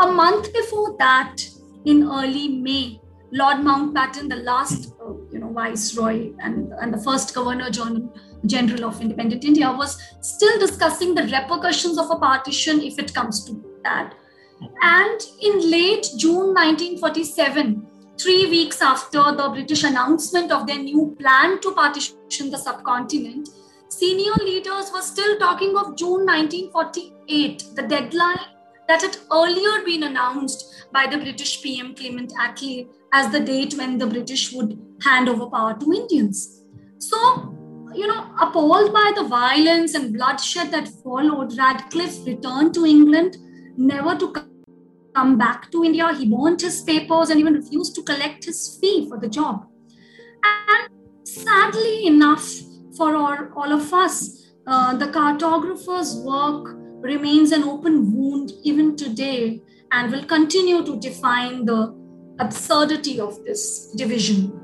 A 0.00 0.06
month 0.06 0.52
before 0.52 0.96
that, 0.98 1.36
in 1.84 2.04
early 2.04 2.48
May, 2.48 3.00
Lord 3.32 3.58
Mountbatten, 3.58 4.28
the 4.28 4.36
last 4.36 4.94
uh, 5.04 5.12
you 5.32 5.40
know, 5.40 5.52
viceroy 5.52 6.32
and, 6.38 6.72
and 6.80 6.94
the 6.94 7.02
first 7.02 7.34
governor 7.34 7.68
general 7.68 8.14
General 8.46 8.86
of 8.86 9.00
Independent 9.00 9.44
India, 9.44 9.70
was 9.70 10.00
still 10.20 10.58
discussing 10.58 11.14
the 11.14 11.24
repercussions 11.24 11.98
of 11.98 12.10
a 12.10 12.16
partition 12.16 12.80
if 12.80 12.98
it 12.98 13.14
comes 13.14 13.44
to 13.44 13.64
that. 13.82 14.14
And 14.82 15.20
in 15.42 15.70
late 15.70 16.08
June 16.16 16.54
1947, 16.54 17.86
three 18.18 18.46
weeks 18.46 18.80
after 18.80 19.22
the 19.32 19.50
British 19.52 19.84
announcement 19.84 20.52
of 20.52 20.66
their 20.66 20.78
new 20.78 21.16
plan 21.18 21.60
to 21.60 21.72
partition 21.72 22.50
the 22.50 22.58
subcontinent, 22.58 23.48
senior 23.88 24.34
leaders 24.40 24.90
were 24.92 25.02
still 25.02 25.38
talking 25.38 25.76
of 25.76 25.96
June 25.96 26.26
1948, 26.26 27.64
the 27.74 27.82
deadline 27.82 28.38
that 28.88 29.02
had 29.02 29.16
earlier 29.32 29.84
been 29.84 30.04
announced 30.04 30.86
by 30.92 31.06
the 31.06 31.18
British 31.18 31.62
PM 31.62 31.94
Clement 31.94 32.32
Attlee 32.38 32.88
as 33.12 33.32
the 33.32 33.40
date 33.40 33.74
when 33.74 33.98
the 33.98 34.06
British 34.06 34.52
would 34.52 34.78
hand 35.02 35.28
over 35.28 35.46
power 35.46 35.74
to 35.78 35.92
Indians. 35.92 36.62
So 36.98 37.54
you 37.94 38.06
know, 38.06 38.34
appalled 38.40 38.92
by 38.92 39.12
the 39.14 39.24
violence 39.24 39.94
and 39.94 40.12
bloodshed 40.12 40.70
that 40.72 40.88
followed, 41.02 41.56
Radcliffe 41.56 42.26
returned 42.26 42.74
to 42.74 42.84
England, 42.84 43.36
never 43.76 44.16
to 44.16 44.32
come 45.14 45.38
back 45.38 45.70
to 45.70 45.84
India. 45.84 46.12
He 46.14 46.26
burnt 46.26 46.60
his 46.60 46.82
papers 46.82 47.30
and 47.30 47.40
even 47.40 47.54
refused 47.54 47.94
to 47.96 48.02
collect 48.02 48.44
his 48.44 48.78
fee 48.80 49.08
for 49.08 49.18
the 49.18 49.28
job. 49.28 49.66
And 50.44 50.90
sadly 51.26 52.06
enough, 52.06 52.48
for 52.96 53.14
all, 53.14 53.36
all 53.56 53.72
of 53.72 53.92
us, 53.92 54.52
uh, 54.66 54.96
the 54.96 55.06
cartographer's 55.06 56.16
work 56.16 56.76
remains 57.02 57.52
an 57.52 57.64
open 57.64 58.12
wound 58.14 58.52
even 58.62 58.96
today 58.96 59.60
and 59.92 60.10
will 60.10 60.24
continue 60.24 60.84
to 60.84 60.98
define 60.98 61.64
the 61.64 61.94
absurdity 62.40 63.20
of 63.20 63.44
this 63.44 63.92
division. 63.96 64.63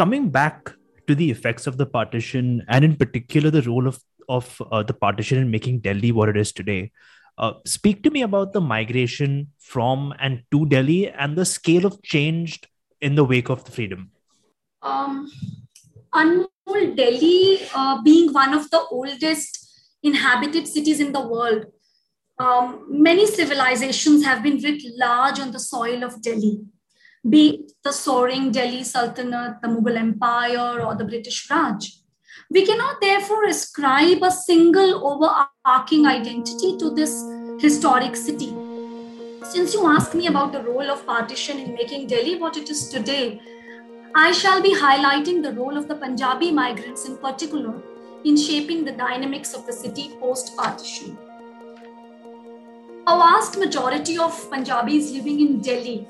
Coming 0.00 0.30
back 0.30 0.72
to 1.06 1.14
the 1.14 1.30
effects 1.30 1.66
of 1.66 1.76
the 1.76 1.86
partition 1.86 2.64
and 2.68 2.84
in 2.84 2.96
particular 2.96 3.50
the 3.50 3.62
role 3.62 3.86
of 3.86 3.98
of 4.28 4.62
uh, 4.70 4.82
the 4.90 4.94
partition 5.04 5.38
in 5.38 5.50
making 5.54 5.80
delhi 5.86 6.12
what 6.18 6.30
it 6.32 6.36
is 6.42 6.52
today 6.60 6.82
uh, 7.38 7.52
speak 7.66 8.02
to 8.04 8.10
me 8.10 8.22
about 8.22 8.52
the 8.54 8.60
migration 8.60 9.34
from 9.58 10.14
and 10.18 10.42
to 10.52 10.64
delhi 10.74 11.00
and 11.10 11.36
the 11.36 11.44
scale 11.44 11.86
of 11.90 12.00
change 12.02 12.60
in 13.00 13.14
the 13.14 13.24
wake 13.24 13.48
of 13.48 13.64
the 13.64 13.70
freedom. 13.70 14.10
Um, 14.82 15.30
Anmol, 16.14 16.96
delhi 16.96 17.60
uh, 17.74 18.00
being 18.02 18.32
one 18.32 18.54
of 18.54 18.70
the 18.70 18.82
oldest 18.90 19.58
inhabited 20.02 20.66
cities 20.66 21.00
in 21.00 21.12
the 21.12 21.26
world 21.34 21.66
um, 22.38 22.86
many 22.88 23.26
civilizations 23.26 24.24
have 24.24 24.42
been 24.42 24.58
writ 24.64 24.82
large 24.96 25.40
on 25.40 25.50
the 25.50 25.58
soil 25.58 26.04
of 26.04 26.22
delhi 26.22 26.60
be 27.28 27.50
it 27.50 27.72
the 27.84 27.92
soaring 27.92 28.50
Delhi 28.50 28.82
Sultanate, 28.82 29.60
the 29.60 29.68
Mughal 29.68 29.96
Empire, 29.96 30.80
or 30.80 30.94
the 30.94 31.04
British 31.04 31.50
Raj. 31.50 31.98
We 32.50 32.64
cannot 32.64 33.00
therefore 33.00 33.44
ascribe 33.44 34.22
a 34.22 34.30
single 34.30 35.06
overarching 35.06 36.06
identity 36.06 36.78
to 36.78 36.90
this 36.90 37.22
historic 37.60 38.16
city. 38.16 38.54
Since 39.42 39.74
you 39.74 39.86
asked 39.86 40.14
me 40.14 40.28
about 40.28 40.52
the 40.52 40.62
role 40.62 40.90
of 40.90 41.04
partition 41.06 41.58
in 41.58 41.74
making 41.74 42.06
Delhi 42.06 42.36
what 42.38 42.56
it 42.56 42.70
is 42.70 42.88
today, 42.88 43.40
I 44.14 44.32
shall 44.32 44.62
be 44.62 44.74
highlighting 44.74 45.42
the 45.42 45.52
role 45.52 45.76
of 45.76 45.88
the 45.88 45.96
Punjabi 45.96 46.50
migrants 46.50 47.06
in 47.06 47.16
particular 47.18 47.80
in 48.24 48.36
shaping 48.36 48.84
the 48.84 48.92
dynamics 48.92 49.54
of 49.54 49.66
the 49.66 49.72
city 49.72 50.10
post 50.20 50.56
partition. 50.56 51.16
A 53.06 53.18
vast 53.18 53.58
majority 53.58 54.18
of 54.18 54.50
Punjabis 54.50 55.12
living 55.12 55.40
in 55.40 55.60
Delhi 55.60 56.06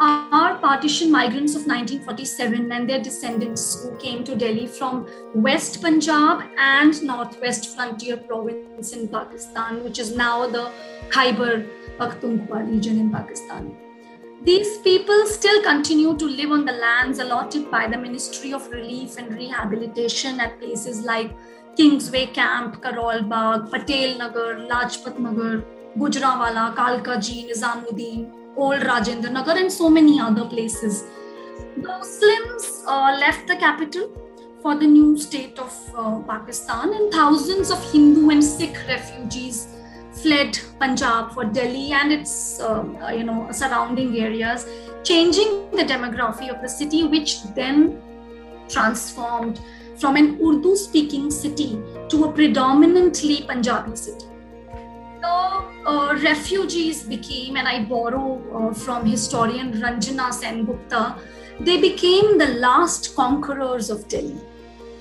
are 0.00 0.58
partition 0.58 1.10
migrants 1.10 1.54
of 1.54 1.66
1947 1.66 2.72
and 2.72 2.88
their 2.88 3.00
descendants 3.00 3.82
who 3.82 3.96
came 3.96 4.24
to 4.24 4.34
Delhi 4.34 4.66
from 4.66 5.06
West 5.34 5.80
Punjab 5.80 6.42
and 6.58 7.00
Northwest 7.02 7.74
Frontier 7.74 8.16
Province 8.16 8.92
in 8.92 9.08
Pakistan, 9.08 9.84
which 9.84 9.98
is 9.98 10.16
now 10.16 10.46
the 10.46 10.70
Khyber 11.10 11.66
Pakhtunkhwa 11.98 12.68
region 12.68 12.98
in 12.98 13.10
Pakistan. 13.12 13.76
These 14.42 14.78
people 14.78 15.26
still 15.26 15.62
continue 15.62 16.16
to 16.18 16.26
live 16.26 16.50
on 16.50 16.64
the 16.64 16.72
lands 16.72 17.18
allotted 17.18 17.70
by 17.70 17.86
the 17.86 17.96
Ministry 17.96 18.52
of 18.52 18.68
Relief 18.70 19.16
and 19.16 19.34
Rehabilitation 19.34 20.40
at 20.40 20.58
places 20.58 21.04
like 21.04 21.34
Kingsway 21.76 22.26
Camp, 22.26 22.82
Karol 22.82 23.22
Bagh, 23.22 23.70
Patel 23.70 24.18
Nagar, 24.18 24.54
Lajpat 24.56 25.18
Nagar, 25.18 25.64
Gujranwala, 25.96 26.74
Kalkaji, 26.76 27.50
Nizamuddin, 27.50 28.43
Old 28.56 28.82
Rajendra 28.82 29.30
Nagar, 29.30 29.56
and 29.58 29.70
so 29.70 29.88
many 29.88 30.20
other 30.20 30.44
places. 30.44 31.04
The 31.76 31.88
Muslims 31.88 32.84
uh, 32.86 33.16
left 33.18 33.46
the 33.46 33.56
capital 33.56 34.10
for 34.62 34.74
the 34.74 34.86
new 34.86 35.18
state 35.18 35.58
of 35.58 35.72
uh, 35.96 36.20
Pakistan, 36.20 36.94
and 36.94 37.12
thousands 37.12 37.70
of 37.70 37.92
Hindu 37.92 38.30
and 38.30 38.42
Sikh 38.42 38.76
refugees 38.88 39.68
fled 40.12 40.58
Punjab 40.78 41.32
for 41.32 41.44
Delhi 41.44 41.92
and 41.92 42.12
its 42.12 42.60
uh, 42.60 42.84
you 43.16 43.24
know 43.24 43.48
surrounding 43.50 44.18
areas, 44.18 44.66
changing 45.02 45.70
the 45.72 45.84
demography 45.84 46.48
of 46.54 46.62
the 46.62 46.68
city, 46.68 47.04
which 47.04 47.42
then 47.54 48.00
transformed 48.68 49.60
from 49.98 50.16
an 50.16 50.38
Urdu 50.40 50.76
speaking 50.76 51.30
city 51.30 51.80
to 52.08 52.24
a 52.24 52.32
predominantly 52.32 53.42
Punjabi 53.42 53.96
city. 53.96 54.26
Uh, 55.86 56.18
refugees 56.22 57.02
became, 57.02 57.56
and 57.56 57.68
I 57.68 57.84
borrow 57.84 58.42
uh, 58.54 58.74
from 58.74 59.04
historian 59.06 59.72
Ranjana 59.72 60.30
Sengupta, 60.32 61.18
they 61.60 61.80
became 61.80 62.38
the 62.38 62.48
last 62.54 63.14
conquerors 63.14 63.90
of 63.90 64.08
Delhi. 64.08 64.40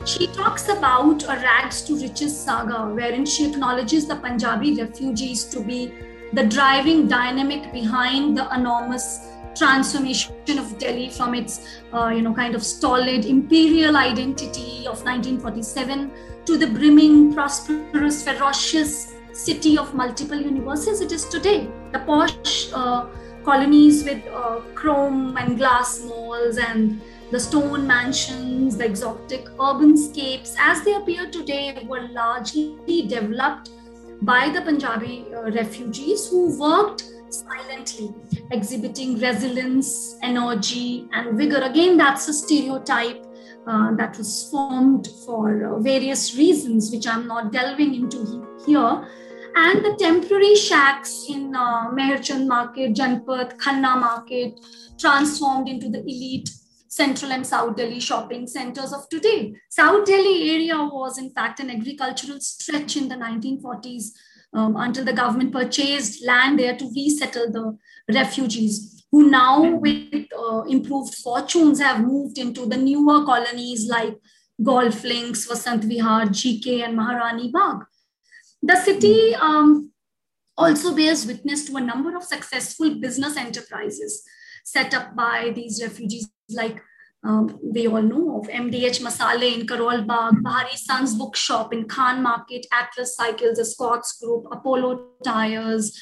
She 0.06 0.28
talks 0.28 0.68
about 0.68 1.24
a 1.24 1.40
rags 1.42 1.82
to 1.84 1.96
riches 1.96 2.38
saga, 2.38 2.94
wherein 2.94 3.25
she 3.25 3.50
acknowledges 3.50 4.06
the 4.06 4.18
Punjabi 4.18 4.75
refugees 4.75 5.46
to 5.46 5.62
be 5.62 5.94
the 6.34 6.44
driving 6.44 7.08
dynamic 7.08 7.72
behind 7.72 8.38
the 8.38 8.54
enormous 8.54 9.30
transformation 9.56 10.34
of 10.58 10.78
Delhi 10.78 11.10
from 11.10 11.34
its, 11.34 11.80
uh, 11.94 12.08
you 12.08 12.22
know, 12.22 12.34
kind 12.34 12.56
of 12.56 12.63
stolid 12.63 13.25
imperial 13.25 13.96
identity 13.96 14.80
of 14.88 15.04
1947 15.06 16.12
to 16.46 16.58
the 16.58 16.68
brimming, 16.68 17.34
prosperous, 17.34 18.24
ferocious 18.24 19.13
city 19.34 19.78
of 19.78 19.94
multiple 19.94 20.40
universes 20.40 21.02
it 21.02 21.12
is 21.12 21.25
today. 21.25 21.70
The 21.92 22.00
posh 22.00 22.72
uh, 22.74 23.08
colonies 23.44 24.04
with 24.04 24.24
uh, 24.28 24.62
chrome 24.75 25.36
and 25.38 25.58
glass 25.58 26.04
malls 26.06 26.58
and 26.58 27.02
the 27.32 27.40
stone 27.40 27.88
mansions, 27.88 28.78
the 28.78 28.86
exotic 28.86 29.48
urban 29.60 29.98
scapes, 29.98 30.56
as 30.60 30.84
they 30.84 30.94
appear 30.94 31.30
today, 31.30 31.84
were 31.88 32.08
largely 32.10 33.08
developed 33.08 33.72
by 34.22 34.50
the 34.50 34.62
Punjabi 34.62 35.25
uh, 35.36 35.50
refugees 35.52 36.30
who 36.30 36.58
worked 36.60 37.04
silently, 37.30 38.13
exhibiting 38.52 39.20
resilience, 39.20 40.16
energy, 40.22 41.08
and 41.13 41.36
vigor. 41.36 41.58
Again, 41.58 41.98
that's 41.98 42.28
a 42.28 42.34
stereotype 42.34 43.25
uh, 43.66 43.96
that 43.96 44.18
was 44.18 44.48
formed 44.52 45.08
for 45.25 45.66
uh, 45.66 45.80
various 45.80 46.38
reasons, 46.38 46.92
which 46.92 47.08
I'm 47.08 47.28
not 47.28 47.52
delving 47.52 47.96
into 47.96 48.46
here. 48.66 49.08
And 49.55 49.85
the 49.85 49.96
temporary 50.00 50.55
shacks 50.55 51.25
in 51.29 51.55
uh, 51.55 51.89
Meherchand 51.92 52.48
Market, 52.48 52.94
Janpath, 52.94 53.57
Khanna 53.57 54.00
Market 54.00 54.59
transformed 55.00 55.70
into 55.70 55.89
the 55.89 56.00
elite 56.00 56.50
Central 56.87 57.31
and 57.31 57.46
South 57.46 57.75
Delhi 57.75 58.00
shopping 58.00 58.48
centers 58.48 58.94
of 58.94 59.09
today. 59.09 59.55
South 59.70 60.05
Delhi 60.05 60.51
area 60.51 60.77
was, 60.77 61.18
in 61.18 61.31
fact, 61.31 61.59
an 61.59 61.70
agricultural 61.70 62.39
stretch 62.39 62.98
in 62.98 63.07
the 63.09 63.16
1940s 63.16 64.09
um, 64.53 64.75
until 64.75 65.03
the 65.03 65.13
government 65.13 65.51
purchased 65.51 66.25
land 66.25 66.59
there 66.59 66.77
to 66.77 66.92
resettle 66.96 67.51
the 67.51 67.77
refugees 68.13 69.03
who 69.11 69.29
now 69.29 69.75
with 69.75 70.25
uh, 70.37 70.63
improved 70.63 71.13
fortunes 71.16 71.79
have 71.79 72.01
moved 72.01 72.37
into 72.37 72.66
the 72.66 72.77
newer 72.77 73.24
colonies 73.25 73.87
like 73.87 74.16
Golf 74.61 75.03
Links, 75.03 75.48
Vasant 75.48 75.83
Vihar, 75.83 76.27
GK 76.29 76.83
and 76.83 76.96
Maharani 76.96 77.51
Bagh. 77.51 77.85
The 78.66 78.78
city 78.78 79.36
um, 79.36 79.92
also 80.58 80.96
bears 80.96 81.26
witness 81.26 81.66
to 81.66 81.76
a 81.76 81.82
number 81.82 82.16
of 82.16 82.24
successful 82.24 82.96
business 82.96 83.36
enterprises 83.36 84.24
set 84.64 84.94
up 84.94 85.16
by 85.18 85.52
these 85.54 85.84
refugees 85.84 86.30
like 86.50 86.82
um, 87.26 87.60
we 87.62 87.88
all 87.88 88.02
know 88.02 88.40
of 88.40 88.48
MDH 88.48 89.02
Masale 89.02 89.60
in 89.60 89.68
Karol 89.68 90.04
Bagh, 90.04 90.34
Bahrisons 90.44 91.18
Bookshop 91.18 91.74
in 91.74 91.88
Khan 91.90 92.22
Market, 92.24 92.66
Atlas 92.72 93.18
Cycles, 93.18 93.58
the 93.58 93.66
Scots 93.66 94.18
Group, 94.22 94.46
Apollo 94.52 95.08
Tires, 95.24 95.98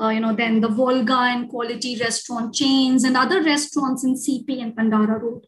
uh, 0.00 0.08
you 0.08 0.20
know, 0.20 0.34
then 0.34 0.60
the 0.60 0.68
Volga 0.68 1.18
and 1.18 1.48
Quality 1.48 1.96
restaurant 2.00 2.54
chains 2.54 3.04
and 3.04 3.16
other 3.16 3.42
restaurants 3.42 4.04
in 4.04 4.14
CP 4.14 4.62
and 4.62 4.76
Pandara 4.76 5.20
Road. 5.20 5.46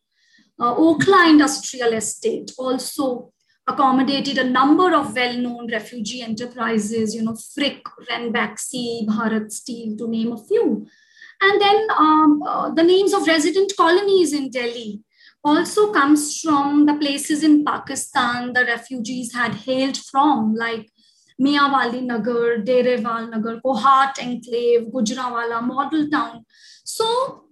Uh, 0.59 0.75
Okhla 0.75 1.31
Industrial 1.31 1.93
Estate 1.93 2.53
also 2.59 3.33
accommodated 3.69 4.39
a 4.39 4.45
number 4.45 4.95
of 4.95 5.15
well-known 5.15 5.71
refugee 5.73 6.23
enterprises, 6.23 7.15
you 7.15 7.23
know, 7.23 7.37
Frick, 7.55 7.83
Ranbaxy, 8.11 9.07
Bharat 9.07 9.51
Steel, 9.51 9.97
to 9.97 10.09
name 10.09 10.33
a 10.33 10.45
few. 10.45 10.87
And 11.41 11.61
then 11.61 11.87
um, 11.99 12.43
uh, 12.43 12.71
the 12.71 12.83
names 12.83 13.13
of 13.13 13.27
resident 13.27 13.73
colonies 13.77 14.33
in 14.33 14.51
Delhi, 14.51 15.03
also 15.45 15.93
comes 15.93 16.41
from 16.41 16.87
the 16.87 16.95
places 16.95 17.45
in 17.45 17.65
Pakistan 17.65 18.53
the 18.53 18.65
refugees 18.65 19.33
had 19.33 19.55
hailed 19.55 19.97
from, 19.97 20.55
like 20.57 20.91
Mianwali 21.41 22.03
Nagar, 22.03 22.59
Derawal 22.69 23.31
Nagar, 23.31 23.61
Kohat 23.65 24.19
Enclave, 24.19 24.89
Gujranwala, 24.93 25.63
Model 25.63 26.09
Town. 26.09 26.45
So 26.85 27.45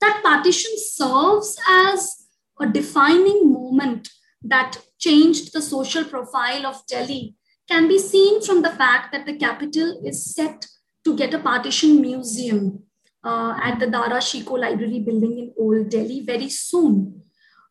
that 0.00 0.20
partition 0.22 0.72
serves 0.76 1.56
as 1.68 2.26
a 2.60 2.66
defining 2.66 3.50
moment 3.50 4.10
that 4.44 4.78
changed 4.98 5.52
the 5.52 5.62
social 5.62 6.04
profile 6.04 6.66
of 6.66 6.86
Delhi 6.86 7.34
can 7.68 7.88
be 7.88 7.98
seen 7.98 8.42
from 8.42 8.62
the 8.62 8.70
fact 8.70 9.12
that 9.12 9.26
the 9.26 9.36
capital 9.36 10.02
is 10.04 10.34
set 10.34 10.66
to 11.04 11.16
get 11.16 11.34
a 11.34 11.38
partition 11.38 12.00
museum 12.00 12.82
uh, 13.24 13.58
at 13.62 13.80
the 13.80 13.86
Dara 13.86 14.18
Shikoh 14.18 14.58
Library 14.58 15.00
building 15.00 15.38
in 15.38 15.54
Old 15.58 15.88
Delhi 15.88 16.20
very 16.20 16.48
soon. 16.48 17.22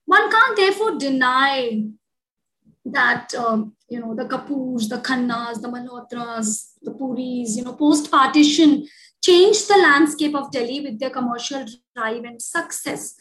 One 0.05 0.31
can't 0.31 0.57
therefore 0.57 0.97
deny 0.97 1.83
that 2.85 3.33
um, 3.35 3.75
you 3.87 3.99
know 3.99 4.15
the 4.15 4.25
Kapoors, 4.25 4.89
the 4.89 4.97
Khannas, 4.97 5.61
the 5.61 5.69
Malhotras, 5.69 6.73
the 6.81 6.91
Puris, 6.91 7.55
you 7.55 7.63
know, 7.63 7.73
post-partition 7.73 8.87
changed 9.23 9.67
the 9.69 9.77
landscape 9.77 10.35
of 10.35 10.51
Delhi 10.51 10.81
with 10.81 10.99
their 10.99 11.09
commercial 11.09 11.65
drive 11.95 12.23
and 12.25 12.41
success. 12.41 13.15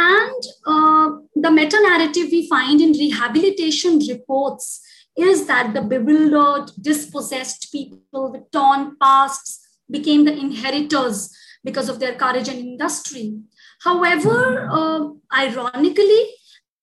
And 0.00 0.42
uh, 0.64 1.10
the 1.34 1.50
meta 1.50 1.76
narrative 1.82 2.28
we 2.30 2.48
find 2.48 2.80
in 2.80 2.92
rehabilitation 2.92 3.98
reports 4.08 4.80
is 5.16 5.46
that 5.48 5.74
the 5.74 5.82
bewildered, 5.82 6.70
dispossessed 6.80 7.72
people 7.72 8.30
with 8.30 8.48
torn 8.52 8.96
pasts 9.02 9.58
became 9.90 10.24
the 10.24 10.38
inheritors 10.38 11.36
because 11.64 11.88
of 11.88 11.98
their 11.98 12.14
courage 12.14 12.46
and 12.46 12.60
industry. 12.60 13.40
However, 13.82 14.68
uh, 14.70 15.08
ironically, 15.36 16.30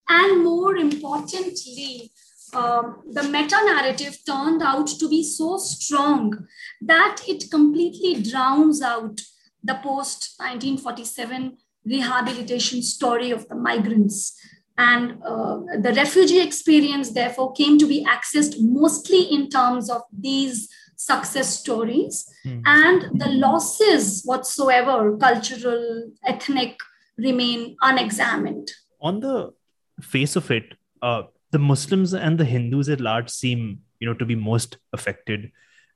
and 0.09 0.43
more 0.43 0.75
importantly, 0.75 2.11
um, 2.53 3.01
the 3.09 3.23
meta 3.23 3.57
narrative 3.65 4.17
turned 4.25 4.61
out 4.61 4.87
to 4.87 5.07
be 5.07 5.23
so 5.23 5.55
strong 5.57 6.47
that 6.81 7.21
it 7.25 7.49
completely 7.49 8.21
drowns 8.21 8.81
out 8.81 9.21
the 9.63 9.75
post 9.75 10.35
1947 10.37 11.57
rehabilitation 11.85 12.81
story 12.81 13.31
of 13.31 13.47
the 13.47 13.55
migrants. 13.55 14.37
And 14.77 15.23
uh, 15.23 15.59
the 15.79 15.93
refugee 15.95 16.41
experience, 16.41 17.11
therefore, 17.11 17.53
came 17.53 17.77
to 17.77 17.87
be 17.87 18.05
accessed 18.05 18.55
mostly 18.59 19.21
in 19.21 19.49
terms 19.49 19.89
of 19.89 20.01
these 20.11 20.69
success 20.97 21.59
stories 21.59 22.25
mm. 22.45 22.61
and 22.65 23.19
the 23.19 23.27
losses 23.27 24.23
whatsoever 24.23 25.17
cultural 25.17 26.09
ethnic 26.25 26.77
remain 27.17 27.75
unexamined 27.81 28.71
on 29.01 29.19
the 29.19 29.53
face 30.01 30.35
of 30.35 30.49
it 30.51 30.73
uh, 31.01 31.23
the 31.51 31.59
muslims 31.59 32.13
and 32.13 32.37
the 32.37 32.45
hindus 32.45 32.89
at 32.89 33.01
large 33.01 33.29
seem 33.29 33.81
you 33.99 34.07
know 34.07 34.13
to 34.13 34.25
be 34.25 34.35
most 34.35 34.77
affected 34.93 35.51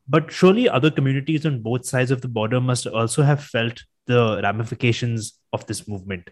but 0.08 0.32
surely 0.32 0.68
other 0.68 0.92
communities 0.92 1.46
on 1.46 1.62
both 1.62 1.86
sides 1.86 2.12
of 2.12 2.22
the 2.22 2.28
border 2.28 2.60
must 2.60 2.88
also 2.88 3.24
have 3.24 3.44
felt 3.44 3.84
the 4.08 4.40
ramifications 4.44 5.40
of 5.54 5.66
this 5.68 5.88
movement 5.88 6.30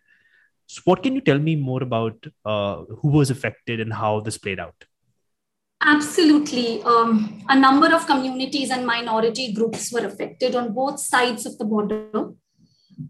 so 0.65 0.81
what 0.85 1.01
can 1.01 1.15
you 1.15 1.21
tell 1.21 1.39
me 1.39 1.55
more 1.55 1.81
about 1.81 2.25
uh, 2.45 2.83
who 3.01 3.09
was 3.09 3.29
affected 3.29 3.79
and 3.79 3.93
how 3.93 4.19
this 4.19 4.37
played 4.37 4.59
out 4.59 4.85
Absolutely. 5.81 6.81
Um, 6.83 7.43
a 7.49 7.57
number 7.57 7.93
of 7.93 8.07
communities 8.07 8.71
and 8.71 8.85
minority 8.85 9.53
groups 9.53 9.91
were 9.91 10.05
affected 10.05 10.55
on 10.55 10.73
both 10.73 10.99
sides 10.99 11.45
of 11.45 11.57
the 11.59 11.65
border. 11.65 12.31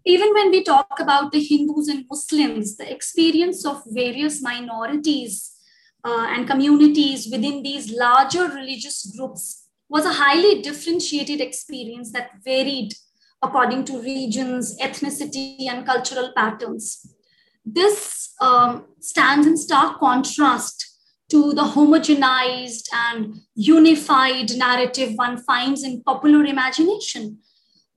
Even 0.04 0.34
when 0.34 0.50
we 0.50 0.62
talk 0.62 0.98
about 1.00 1.32
the 1.32 1.42
Hindus 1.42 1.88
and 1.88 2.04
Muslims, 2.10 2.76
the 2.76 2.92
experience 2.92 3.64
of 3.64 3.82
various 3.86 4.42
minorities 4.42 5.54
uh, 6.04 6.26
and 6.28 6.46
communities 6.46 7.28
within 7.32 7.62
these 7.62 7.90
larger 7.90 8.48
religious 8.48 9.10
groups 9.16 9.66
was 9.88 10.04
a 10.04 10.12
highly 10.12 10.60
differentiated 10.60 11.40
experience 11.40 12.12
that 12.12 12.32
varied 12.44 12.92
according 13.42 13.84
to 13.84 14.00
regions, 14.00 14.76
ethnicity, 14.78 15.68
and 15.68 15.86
cultural 15.86 16.32
patterns. 16.36 17.14
This 17.64 18.34
um, 18.40 18.86
stands 19.00 19.46
in 19.46 19.56
stark 19.56 19.98
contrast 19.98 20.84
to 21.30 21.52
the 21.52 21.62
homogenized 21.62 22.88
and 22.92 23.36
unified 23.54 24.56
narrative 24.56 25.12
one 25.16 25.36
finds 25.36 25.84
in 25.84 26.02
popular 26.02 26.44
imagination. 26.44 27.38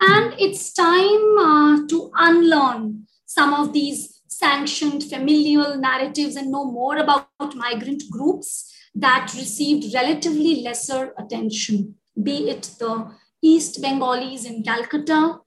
And 0.02 0.34
it's 0.38 0.74
time 0.74 1.38
uh, 1.40 1.88
to 1.88 2.12
unlearn 2.16 3.08
some 3.26 3.54
of 3.54 3.72
these 3.72 4.22
sanctioned 4.28 5.04
familial 5.04 5.78
narratives 5.78 6.36
and 6.36 6.52
know 6.52 6.66
more 6.66 6.98
about 6.98 7.56
migrant 7.56 8.04
groups 8.10 8.74
that 8.96 9.32
received 9.36 9.94
relatively 9.94 10.62
lesser 10.64 11.14
attention, 11.18 11.96
be 12.22 12.50
it 12.50 12.64
the 12.80 13.12
East 13.42 13.82
Bengalis 13.82 14.46
in 14.46 14.64
Calcutta, 14.64 15.40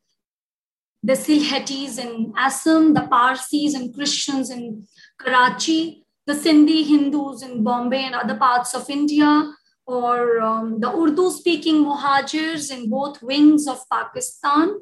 the 1.03 1.13
Sylhetis 1.13 1.99
in 1.99 2.33
Assam, 2.37 2.95
the 2.95 3.03
Parsis 3.03 3.75
and 3.75 3.95
Christians 3.95 4.51
in 4.51 4.87
Karachi, 5.19 6.05
the 6.27 6.33
Sindhi 6.33 6.87
Hindus 6.87 7.43
in 7.43 7.63
Bombay 7.63 8.05
and 8.05 8.15
other 8.15 8.37
parts 8.37 8.75
of 8.75 8.89
India, 8.89 9.53
or 9.87 10.41
um, 10.41 10.81
the 10.81 10.91
Urdu 10.91 11.31
speaking 11.31 11.85
Muhajirs 11.85 12.73
in 12.73 12.89
both 12.89 13.23
wings 13.23 13.69
of 13.69 13.83
Pakistan, 13.91 14.75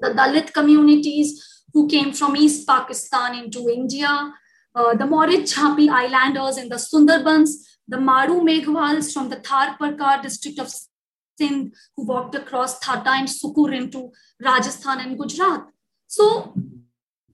the 0.00 0.08
Dalit 0.08 0.52
communities 0.52 1.62
who 1.72 1.86
came 1.86 2.12
from 2.12 2.36
East 2.36 2.66
Pakistan 2.66 3.34
into 3.34 3.68
India, 3.68 4.32
uh, 4.74 4.94
the 4.94 5.04
Morit 5.04 5.42
Jhapi 5.54 5.88
Islanders 5.88 6.56
in 6.56 6.68
the 6.68 6.76
Sundarbans, 6.76 7.50
the 7.86 8.00
Maru 8.00 8.40
Meghwals 8.40 9.12
from 9.12 9.28
the 9.28 9.36
Thar 9.36 9.76
Parkar 9.78 10.22
district 10.22 10.58
of 10.58 10.72
Sindh 11.38 11.72
who 11.96 12.06
walked 12.06 12.34
across 12.34 12.78
Thatta 12.78 13.10
and 13.10 13.28
Sukkur 13.28 13.74
into 13.74 14.12
Rajasthan 14.40 15.00
and 15.00 15.18
Gujarat. 15.18 15.66
So 16.06 16.54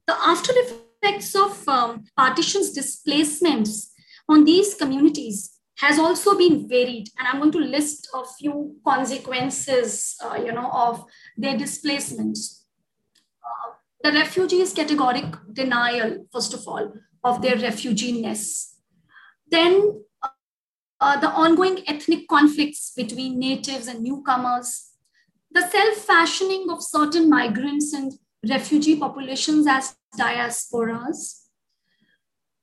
the 0.06 0.14
after 0.14 0.52
effects 0.56 1.34
of 1.34 1.68
um, 1.68 2.04
partition's 2.16 2.70
displacements 2.70 3.92
on 4.28 4.44
these 4.44 4.74
communities 4.74 5.56
has 5.78 5.98
also 5.98 6.36
been 6.36 6.68
varied. 6.68 7.08
And 7.18 7.26
i'm 7.28 7.38
going 7.40 7.52
to 7.52 7.58
list 7.58 8.08
a 8.14 8.24
few 8.38 8.76
consequences 8.86 10.16
uh, 10.24 10.36
you 10.36 10.52
know 10.52 10.70
of 10.70 11.04
their 11.36 11.56
displacements. 11.56 12.66
Uh, 13.42 13.72
the 14.02 14.12
refugees 14.12 14.74
categoric 14.74 15.38
denial 15.52 16.26
first 16.32 16.54
of 16.54 16.66
all 16.66 16.92
of 17.22 17.42
their 17.42 17.56
refugee-ness 17.56 18.76
then 19.50 20.04
uh, 21.00 21.18
the 21.18 21.30
ongoing 21.30 21.82
ethnic 21.86 22.28
conflicts 22.28 22.92
between 22.94 23.38
natives 23.38 23.86
and 23.86 24.02
newcomers, 24.02 24.90
the 25.50 25.66
self 25.68 25.94
fashioning 25.96 26.68
of 26.70 26.82
certain 26.82 27.28
migrants 27.28 27.92
and 27.92 28.12
refugee 28.48 28.96
populations 28.96 29.66
as 29.66 29.96
diasporas. 30.18 31.40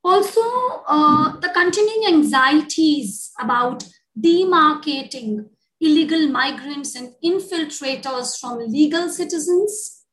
Also, 0.03 0.41
uh, 0.87 1.37
the 1.39 1.49
continuing 1.49 2.07
anxieties 2.07 3.31
about 3.39 3.83
demarcating 4.19 5.49
illegal 5.81 6.27
migrants 6.27 6.95
and 6.95 7.13
infiltrators 7.23 8.39
from 8.39 8.59
legal 8.59 9.09
citizens, 9.09 10.05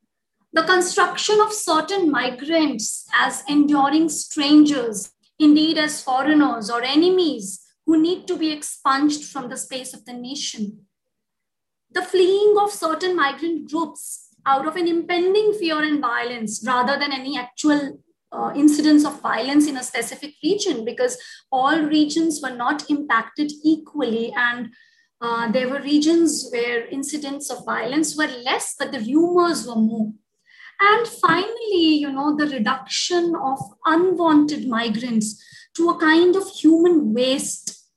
the 0.52 0.62
construction 0.62 1.40
of 1.40 1.52
certain 1.52 2.10
migrants 2.10 3.06
as 3.14 3.42
enduring 3.48 4.08
strangers, 4.08 5.12
indeed 5.38 5.78
as 5.78 6.02
foreigners 6.02 6.70
or 6.70 6.82
enemies 6.82 7.63
who 7.86 8.00
need 8.00 8.26
to 8.26 8.36
be 8.36 8.50
expunged 8.50 9.24
from 9.24 9.48
the 9.48 9.56
space 9.56 9.94
of 9.94 10.04
the 10.04 10.12
nation. 10.12 10.86
The 11.90 12.02
fleeing 12.02 12.56
of 12.58 12.70
certain 12.70 13.14
migrant 13.14 13.70
groups 13.70 14.28
out 14.46 14.66
of 14.66 14.76
an 14.76 14.88
impending 14.88 15.54
fear 15.54 15.82
and 15.82 16.00
violence 16.00 16.62
rather 16.66 16.98
than 16.98 17.12
any 17.12 17.38
actual 17.38 18.00
uh, 18.32 18.52
incidents 18.54 19.04
of 19.04 19.20
violence 19.20 19.68
in 19.68 19.76
a 19.76 19.82
specific 19.82 20.34
region 20.42 20.84
because 20.84 21.16
all 21.52 21.80
regions 21.80 22.40
were 22.42 22.54
not 22.54 22.90
impacted 22.90 23.52
equally 23.62 24.32
and 24.36 24.70
uh, 25.20 25.50
there 25.52 25.68
were 25.68 25.80
regions 25.80 26.48
where 26.50 26.86
incidents 26.88 27.48
of 27.50 27.64
violence 27.64 28.16
were 28.16 28.26
less 28.42 28.74
but 28.78 28.90
the 28.92 29.00
rumors 29.00 29.66
were 29.66 29.76
more 29.76 30.12
and 30.80 31.06
finally 31.06 31.94
you 32.02 32.10
know 32.10 32.37
the 32.37 32.46
reduction 32.46 33.34
of 33.42 33.58
unwanted 33.87 34.68
migrants 34.68 35.42
to 35.74 35.90
a 35.90 35.98
kind 35.98 36.37
of 36.37 36.48
human 36.48 37.12
waste 37.12 37.88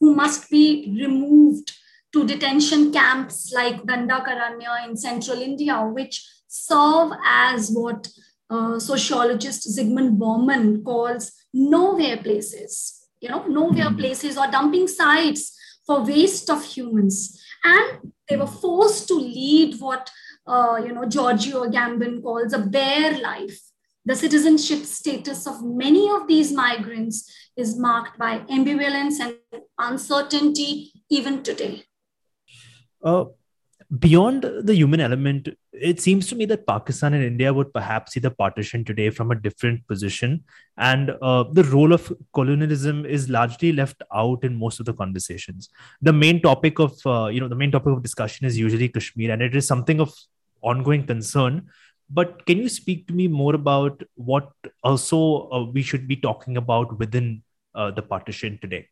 who 0.00 0.14
must 0.14 0.50
be 0.50 0.94
removed 1.00 1.72
to 2.12 2.26
detention 2.26 2.92
camps 2.92 3.52
like 3.52 3.82
Dandakaranya 3.82 4.88
in 4.88 4.96
central 4.96 5.40
India, 5.40 5.82
which 5.82 6.26
serve 6.46 7.12
as 7.24 7.70
what 7.70 8.08
uh, 8.48 8.78
sociologist 8.78 9.68
Zygmunt 9.76 10.18
Bauman 10.18 10.82
calls 10.82 11.32
nowhere 11.52 12.16
places, 12.16 13.06
you 13.20 13.28
know, 13.28 13.44
nowhere 13.46 13.90
hmm. 13.90 13.96
places 13.96 14.38
or 14.38 14.46
dumping 14.46 14.88
sites 14.88 15.52
for 15.86 16.04
waste 16.04 16.48
of 16.48 16.64
humans. 16.64 17.42
And 17.64 18.12
they 18.28 18.36
were 18.36 18.46
forced 18.46 19.08
to 19.08 19.14
lead 19.14 19.80
what, 19.80 20.10
uh, 20.46 20.80
you 20.84 20.92
know, 20.92 21.04
Giorgio 21.04 21.64
Agamben 21.64 22.22
calls 22.22 22.52
a 22.52 22.58
bare 22.58 23.18
life 23.20 23.58
the 24.06 24.14
citizenship 24.14 24.84
status 24.84 25.46
of 25.48 25.64
many 25.64 26.08
of 26.08 26.28
these 26.28 26.52
migrants 26.52 27.28
is 27.56 27.76
marked 27.76 28.16
by 28.16 28.38
ambivalence 28.56 29.18
and 29.20 29.36
uncertainty 29.78 30.92
even 31.10 31.42
today. 31.42 31.82
Uh, 33.04 33.24
beyond 33.98 34.44
the 34.62 34.74
human 34.74 35.00
element, 35.00 35.48
it 35.72 36.00
seems 36.00 36.28
to 36.28 36.36
me 36.36 36.44
that 36.44 36.68
Pakistan 36.68 37.14
and 37.14 37.24
India 37.24 37.52
would 37.52 37.74
perhaps 37.74 38.12
see 38.12 38.20
the 38.20 38.30
partition 38.30 38.84
today 38.84 39.10
from 39.10 39.32
a 39.32 39.34
different 39.34 39.84
position. 39.88 40.44
And 40.76 41.10
uh, 41.20 41.44
the 41.50 41.64
role 41.64 41.92
of 41.92 42.12
colonialism 42.32 43.04
is 43.06 43.28
largely 43.28 43.72
left 43.72 44.02
out 44.14 44.44
in 44.44 44.54
most 44.54 44.78
of 44.78 44.86
the 44.86 44.94
conversations. 44.94 45.68
The 46.00 46.12
main 46.12 46.40
topic 46.40 46.78
of, 46.78 47.04
uh, 47.04 47.26
you 47.26 47.40
know, 47.40 47.48
the 47.48 47.56
main 47.56 47.72
topic 47.72 47.92
of 47.92 48.04
discussion 48.04 48.46
is 48.46 48.56
usually 48.56 48.88
Kashmir, 48.88 49.32
and 49.32 49.42
it 49.42 49.56
is 49.56 49.66
something 49.66 50.00
of 50.00 50.14
ongoing 50.66 51.06
concern. 51.06 51.68
But 52.08 52.46
can 52.46 52.58
you 52.58 52.68
speak 52.68 53.06
to 53.08 53.14
me 53.14 53.28
more 53.28 53.54
about 53.54 54.02
what 54.14 54.50
also 54.84 55.48
uh, 55.50 55.64
we 55.64 55.82
should 55.82 56.06
be 56.06 56.16
talking 56.16 56.56
about 56.56 56.98
within 56.98 57.42
uh, 57.74 57.90
the 57.90 58.02
partition 58.02 58.58
today? 58.60 58.88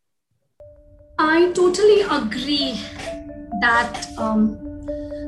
I 1.19 1.53
totally 1.53 2.01
agree 2.03 2.73
that 3.61 4.07
um, 4.19 4.59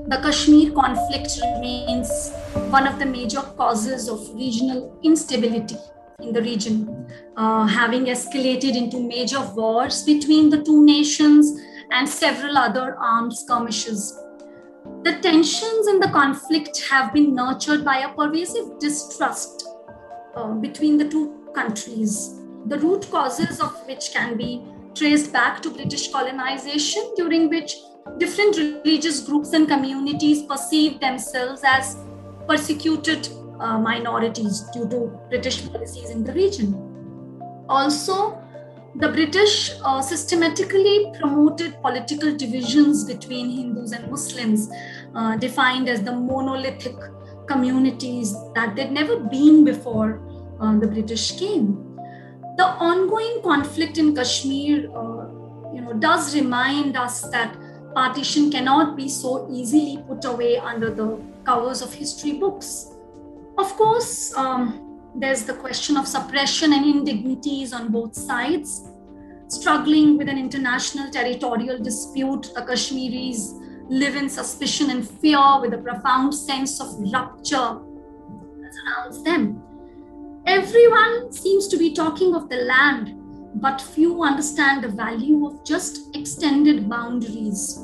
the 0.09 0.18
kashmir 0.22 0.72
conflict 0.72 1.38
remains 1.42 2.32
one 2.70 2.87
of 2.88 2.98
the 2.98 3.06
major 3.06 3.42
causes 3.61 4.09
of 4.09 4.35
regional 4.35 4.98
instability 5.04 5.76
in 6.20 6.32
the 6.32 6.42
region 6.42 7.06
uh, 7.37 7.66
having 7.66 8.06
escalated 8.06 8.76
into 8.76 9.00
major 9.00 9.40
wars 9.54 10.02
between 10.02 10.50
the 10.50 10.62
two 10.62 10.85
nations 10.85 11.52
and 11.92 12.09
several 12.09 12.56
other 12.59 12.96
armed 12.96 13.32
skirmishes 13.32 14.18
the 15.02 15.18
tensions 15.22 15.87
and 15.87 16.02
the 16.02 16.09
conflict 16.09 16.82
have 16.90 17.12
been 17.12 17.35
nurtured 17.35 17.85
by 17.85 17.98
a 17.98 18.14
pervasive 18.14 18.78
distrust 18.78 19.66
uh, 20.35 20.52
between 20.54 20.96
the 20.98 21.09
two 21.09 21.50
countries, 21.54 22.40
the 22.66 22.78
root 22.78 23.09
causes 23.11 23.61
of 23.61 23.74
which 23.87 24.12
can 24.12 24.37
be 24.37 24.62
traced 24.94 25.32
back 25.32 25.62
to 25.62 25.70
British 25.70 26.11
colonization, 26.11 27.02
during 27.16 27.48
which 27.48 27.76
different 28.18 28.56
religious 28.56 29.20
groups 29.20 29.52
and 29.52 29.68
communities 29.68 30.42
perceived 30.42 31.00
themselves 31.00 31.62
as 31.64 31.96
persecuted 32.48 33.28
uh, 33.61 33.78
minorities 33.78 34.62
due 34.72 34.88
to 34.88 35.18
British 35.28 35.66
policies 35.70 36.11
in 36.11 36.24
the 36.24 36.32
region. 36.32 36.74
Also, 37.68 38.42
the 38.94 39.09
British 39.09 39.72
uh, 39.85 40.01
systematically 40.01 41.12
promoted 41.18 41.81
political 41.83 42.35
divisions 42.35 43.05
between 43.05 43.51
Hindus 43.51 43.92
and 43.92 44.11
Muslims, 44.11 44.70
uh, 45.14 45.37
defined 45.37 45.88
as 45.88 46.03
the 46.03 46.12
monolithic 46.12 46.96
communities 47.46 48.35
that 48.55 48.75
they'd 48.75 48.90
never 48.90 49.18
been 49.18 49.64
before 49.64 50.22
uh, 50.61 50.79
the 50.79 50.87
British 50.87 51.38
came. 51.38 51.99
The 52.57 52.64
ongoing 52.64 53.42
conflict 53.42 53.99
in 53.99 54.14
Kashmir, 54.14 54.90
uh, 54.96 55.27
you 55.75 55.83
know, 55.83 55.92
does 55.99 56.35
remind 56.35 56.96
us 56.96 57.22
that 57.31 57.55
partition 57.94 58.51
cannot 58.51 58.96
be 58.96 59.09
so 59.09 59.49
easily 59.53 60.03
put 60.09 60.25
away 60.25 60.57
under 60.57 60.90
the 60.90 61.20
covers 61.44 61.83
of 61.83 61.92
history 61.92 62.33
books. 62.33 62.92
Of 63.59 63.75
course, 63.77 64.35
um, 64.37 64.86
there's 65.18 65.44
the 65.44 65.55
question 65.55 65.96
of 65.96 66.07
suppression 66.07 66.74
and 66.74 66.85
indignities 66.85 67.72
on 67.72 67.90
both 67.90 68.14
sides. 68.14 68.88
struggling 69.48 70.18
with 70.18 70.29
an 70.29 70.38
international 70.38 71.09
territorial 71.11 71.79
dispute. 71.79 72.50
The 72.55 72.62
Kashmiris 72.62 73.55
live 73.88 74.16
in 74.16 74.29
suspicion 74.29 74.90
and 74.90 75.09
fear 75.09 75.61
with 75.61 75.72
a 75.72 75.79
profound 75.79 76.35
sense 76.35 76.81
of 76.81 76.88
rupture 77.12 77.79
that 78.61 78.72
surrounds 78.74 79.22
them. 79.22 79.62
Everyone 80.46 81.33
seems 81.33 81.68
to 81.68 81.76
be 81.76 81.94
talking 81.94 82.35
of 82.35 82.48
the 82.48 82.57
land, 82.57 83.14
but 83.61 83.81
few 83.81 84.22
understand 84.24 84.83
the 84.83 84.88
value 84.88 85.46
of 85.46 85.64
just 85.64 86.14
extended 86.16 86.88
boundaries. 86.88 87.79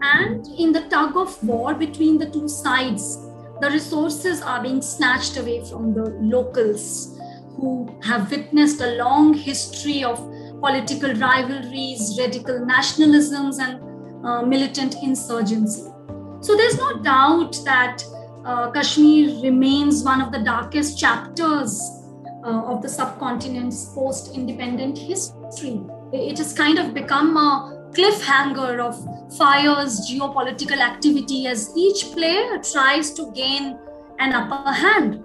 And 0.00 0.46
in 0.58 0.70
the 0.70 0.82
tug 0.88 1.16
of 1.16 1.42
war 1.42 1.74
between 1.74 2.18
the 2.18 2.30
two 2.30 2.48
sides, 2.48 3.18
the 3.60 3.70
resources 3.70 4.42
are 4.42 4.62
being 4.62 4.82
snatched 4.82 5.36
away 5.36 5.64
from 5.64 5.94
the 5.94 6.10
locals 6.20 7.18
who 7.56 7.88
have 8.02 8.30
witnessed 8.30 8.80
a 8.80 8.96
long 8.96 9.34
history 9.34 10.02
of 10.02 10.18
political 10.60 11.14
rivalries, 11.14 12.16
radical 12.18 12.60
nationalisms, 12.60 13.58
and 13.60 13.80
uh, 14.26 14.42
militant 14.42 14.96
insurgency. 15.02 15.90
So 16.40 16.56
there's 16.56 16.76
no 16.76 17.02
doubt 17.02 17.56
that 17.64 18.02
uh, 18.44 18.70
Kashmir 18.70 19.40
remains 19.42 20.02
one 20.02 20.20
of 20.20 20.32
the 20.32 20.40
darkest 20.40 20.98
chapters 20.98 21.80
uh, 22.44 22.64
of 22.64 22.82
the 22.82 22.88
subcontinent's 22.88 23.94
post 23.94 24.34
independent 24.34 24.98
history. 24.98 25.80
It 26.12 26.38
has 26.38 26.52
kind 26.52 26.78
of 26.78 26.92
become 26.92 27.36
a 27.36 27.90
cliffhanger 27.92 28.80
of 28.80 28.96
fires, 29.36 30.08
geopolitical 30.10 30.78
activity 30.78 31.46
as 31.46 31.72
each 31.76 32.12
player 32.12 32.58
tries 32.58 33.12
to 33.12 33.30
gain 33.32 33.78
an 34.18 34.32
upper 34.32 34.72
hand. 34.72 35.22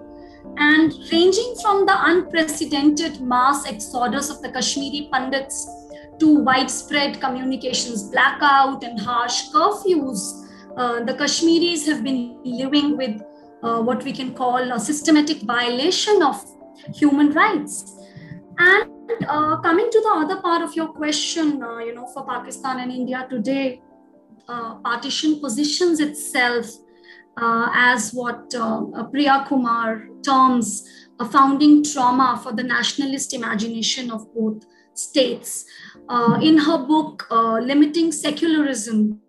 And 0.56 0.92
ranging 1.12 1.54
from 1.62 1.86
the 1.86 1.94
unprecedented 1.96 3.20
mass 3.20 3.66
exodus 3.66 4.30
of 4.30 4.40
the 4.42 4.50
Kashmiri 4.50 5.08
Pandits 5.12 5.68
to 6.18 6.34
widespread 6.42 7.20
communications 7.20 8.10
blackout 8.10 8.82
and 8.84 8.98
harsh 8.98 9.50
curfews, 9.50 10.46
uh, 10.76 11.04
the 11.04 11.14
Kashmiris 11.14 11.86
have 11.86 12.02
been 12.02 12.38
living 12.44 12.96
with 12.96 13.20
uh, 13.62 13.80
what 13.82 14.02
we 14.04 14.12
can 14.12 14.34
call 14.34 14.72
a 14.72 14.80
systematic 14.80 15.42
violation 15.42 16.22
of 16.22 16.42
human 16.94 17.32
rights. 17.32 17.96
And 18.58 19.24
uh, 19.28 19.56
coming 19.58 19.88
to 19.90 20.00
the 20.00 20.12
other 20.14 20.40
part 20.40 20.62
of 20.62 20.74
your 20.74 20.88
question, 20.88 21.62
uh, 21.62 21.78
you 21.78 21.94
know, 21.94 22.06
for 22.06 22.24
Pakistan 22.26 22.80
and 22.80 22.92
India 22.92 23.26
today, 23.28 23.80
partition 24.82 25.40
positions 25.40 26.00
itself 26.00 26.66
uh, 27.36 27.68
as 27.72 28.12
what 28.12 28.54
uh, 28.54 29.04
Priya 29.04 29.44
Kumar 29.48 30.08
terms 30.24 30.88
a 31.18 31.24
founding 31.24 31.84
trauma 31.84 32.40
for 32.42 32.52
the 32.52 32.62
nationalist 32.62 33.32
imagination 33.34 34.10
of 34.10 34.26
both 34.34 34.64
states. 34.94 35.64
Uh, 36.08 36.38
in 36.42 36.58
her 36.58 36.78
book, 36.78 37.26
Limiting 37.30 38.10
Secularism, 38.10 39.20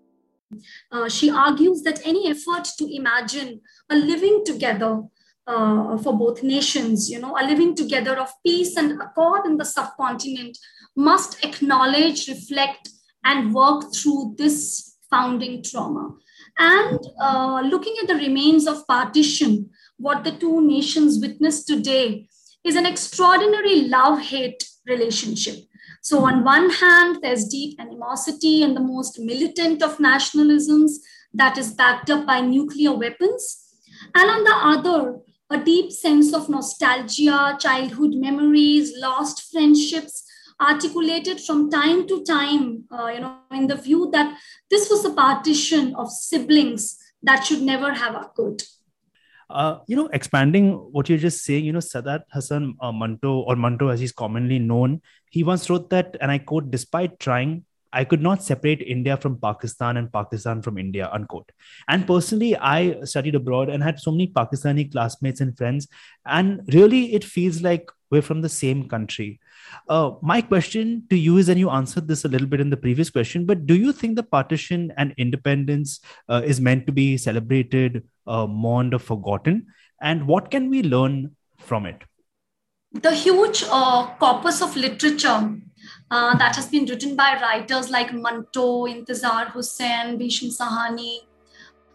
uh, 0.91 1.07
she 1.07 1.29
argues 1.29 1.81
that 1.84 2.05
any 2.05 2.29
effort 2.29 2.67
to 2.77 2.93
imagine 2.93 3.62
a 3.89 3.95
living 3.95 4.43
together 4.45 5.01
uh, 5.47 5.97
for 5.97 6.17
both 6.17 6.43
nations, 6.43 7.10
you 7.10 7.19
know, 7.19 7.38
a 7.38 7.43
living 7.45 7.75
together 7.75 8.17
of 8.17 8.29
peace 8.45 8.75
and 8.77 9.01
accord 9.01 9.45
in 9.45 9.57
the 9.57 9.65
subcontinent 9.65 10.57
must 10.95 11.43
acknowledge, 11.43 12.27
reflect, 12.27 12.89
and 13.23 13.53
work 13.53 13.93
through 13.93 14.36
this 14.38 14.90
founding 15.12 15.62
trauma. 15.63 16.15
And 16.58 17.00
uh, 17.21 17.62
looking 17.62 17.95
at 18.02 18.08
the 18.08 18.15
remains 18.15 18.67
of 18.67 18.88
partition, 18.88 19.69
what 19.97 20.24
the 20.24 20.32
two 20.32 20.65
nations 20.65 21.19
witness 21.21 21.63
today 21.63 22.28
is 22.63 22.76
an 22.76 22.86
extraordinary 22.86 23.82
love 23.82 24.19
hate 24.19 24.63
relationship. 24.88 25.56
So, 26.02 26.26
on 26.26 26.43
one 26.43 26.71
hand, 26.71 27.19
there's 27.21 27.45
deep 27.45 27.80
animosity 27.80 28.63
and 28.63 28.76
the 28.76 28.82
most 28.82 29.19
militant 29.19 29.84
of 29.84 29.97
nationalisms 29.97 30.93
that 31.34 31.58
is 31.58 31.74
backed 31.74 32.10
up 32.10 32.26
by 32.26 32.41
nuclear 32.41 32.93
weapons. 32.93 33.67
And 34.15 34.30
on 34.30 34.43
the 34.43 34.56
other, 34.56 35.19
a 35.52 35.63
deep 35.63 35.91
sense 35.91 36.34
of 36.34 36.50
nostalgia, 36.50 37.58
childhood 37.60 38.15
memories, 38.15 38.93
lost 38.97 39.52
friendships, 39.52 40.24
articulated 40.62 41.41
from 41.41 41.69
time 41.69 42.08
to 42.08 42.24
time, 42.24 42.84
uh, 42.91 43.08
you 43.08 43.19
know, 43.19 43.38
in 43.52 43.67
the 43.67 43.76
view 43.76 44.10
that 44.13 44.38
this 44.69 44.89
was 44.89 45.04
a 45.06 45.13
partition 45.13 45.95
of 45.95 46.12
siblings 46.12 46.97
that 47.24 47.43
should 47.43 47.62
never 47.62 47.93
have 47.93 48.15
occurred. 48.15 48.62
Uh, 49.50 49.80
you 49.88 49.95
know, 49.95 50.08
expanding 50.13 50.74
what 50.93 51.10
you're 51.10 51.17
just 51.17 51.43
saying, 51.43 51.65
you 51.65 51.74
know, 51.74 51.80
Saadat 51.80 52.24
Hasan 52.34 52.76
uh, 52.80 52.91
Manto, 52.91 53.39
or 53.41 53.56
Manto 53.58 53.89
as 53.89 54.00
he's 54.00 54.13
commonly 54.13 54.60
known, 54.60 55.02
he 55.30 55.43
once 55.43 55.69
wrote 55.69 55.89
that, 55.89 56.15
and 56.21 56.32
I 56.32 56.38
quote, 56.38 56.71
despite 56.71 57.19
trying, 57.19 57.65
I 57.93 58.06
could 58.06 58.21
not 58.21 58.41
separate 58.41 58.82
India 58.82 59.17
from 59.17 59.38
Pakistan 59.38 59.97
and 59.97 60.12
Pakistan 60.12 60.62
from 60.62 60.78
India, 60.78 61.10
unquote. 61.12 61.52
And 61.89 62.08
personally, 62.08 62.56
I 62.56 63.04
studied 63.04 63.36
abroad 63.36 63.67
and 63.67 63.84
had 63.84 64.00
so 64.00 64.12
many 64.12 64.28
Pakistani 64.28 64.89
classmates 64.89 65.41
and 65.41 65.58
friends. 65.58 65.89
And 66.26 66.62
really, 66.74 67.13
it 67.13 67.26
feels 67.26 67.62
like 67.62 67.91
we're 68.10 68.21
from 68.21 68.41
the 68.41 68.47
same 68.47 68.88
country. 68.88 69.40
Uh, 69.89 70.12
my 70.21 70.41
question 70.41 71.04
to 71.10 71.17
you 71.17 71.38
is, 71.38 71.50
and 71.50 71.60
you 71.60 71.69
answered 71.69 72.08
this 72.08 72.26
a 72.26 72.28
little 72.28 72.47
bit 72.47 72.62
in 72.62 72.69
the 72.69 72.78
previous 72.78 73.10
question, 73.10 73.45
but 73.45 73.65
do 73.65 73.76
you 73.76 73.91
think 73.91 74.15
the 74.15 74.24
partition 74.24 74.91
and 74.97 75.13
independence 75.17 76.00
uh, 76.30 76.41
is 76.45 76.62
meant 76.62 76.86
to 76.86 76.91
be 76.91 77.17
celebrated, 77.17 78.04
uh, 78.28 78.47
mourned, 78.47 78.93
or 78.93 79.00
forgotten? 79.00 79.67
And 80.02 80.28
what 80.28 80.52
can 80.52 80.69
we 80.69 80.84
learn 80.84 81.36
from 81.58 81.86
it? 81.86 82.04
The 82.93 83.15
huge 83.15 83.63
uh, 83.69 84.08
corpus 84.19 84.62
of 84.62 84.76
literature 84.76 85.58
uh, 86.12 86.38
that 86.38 86.56
has 86.56 86.67
been 86.67 86.86
written 86.86 87.15
by 87.15 87.39
writers 87.41 87.89
like 87.89 88.13
Manto, 88.13 88.86
Intizar 88.86 89.47
Hussain, 89.52 90.17
Bhisham 90.17 90.50
Sahni, 90.50 91.19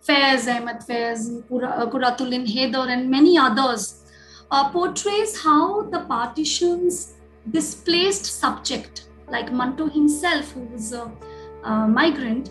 Faiz 0.06 0.48
Ahmed 0.48 0.78
Faiz, 0.80 1.42
Qurratulain 1.48 2.46
Hyder, 2.46 2.88
and 2.88 3.10
many 3.10 3.36
others, 3.36 4.04
uh, 4.50 4.70
portrays 4.70 5.42
how 5.42 5.82
the 5.82 6.00
partition's 6.00 7.15
displaced 7.50 8.26
subject, 8.26 9.08
like 9.28 9.52
Manto 9.52 9.88
himself, 9.88 10.52
who 10.52 10.60
was 10.60 10.92
a, 10.92 11.10
a 11.64 11.88
migrant, 11.88 12.50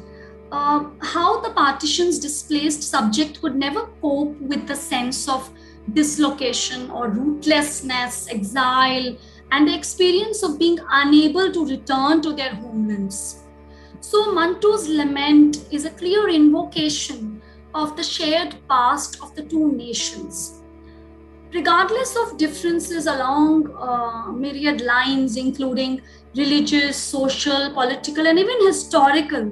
uh, 0.51 0.85
how 1.01 1.41
the 1.41 1.49
partition's 1.51 2.19
displaced 2.19 2.83
subject 2.83 3.41
could 3.41 3.55
never 3.55 3.87
cope 4.01 4.39
with 4.39 4.67
the 4.67 4.75
sense 4.75 5.27
of 5.27 5.49
dislocation 5.93 6.89
or 6.91 7.09
rootlessness, 7.09 8.31
exile, 8.31 9.17
and 9.51 9.67
the 9.67 9.75
experience 9.75 10.43
of 10.43 10.57
being 10.57 10.79
unable 10.89 11.51
to 11.51 11.65
return 11.65 12.21
to 12.21 12.33
their 12.33 12.55
homelands. 12.55 13.43
So, 14.01 14.33
Manto's 14.33 14.87
lament 14.87 15.65
is 15.71 15.85
a 15.85 15.91
clear 15.91 16.29
invocation 16.29 17.41
of 17.73 17.95
the 17.97 18.03
shared 18.03 18.55
past 18.69 19.21
of 19.21 19.35
the 19.35 19.43
two 19.43 19.71
nations. 19.71 20.61
Regardless 21.55 22.15
of 22.17 22.37
differences 22.37 23.07
along 23.07 23.73
uh, 23.75 24.31
myriad 24.31 24.81
lines, 24.81 25.37
including 25.37 26.01
religious, 26.35 26.97
social, 26.97 27.71
political, 27.73 28.27
and 28.27 28.37
even 28.37 28.65
historical, 28.65 29.51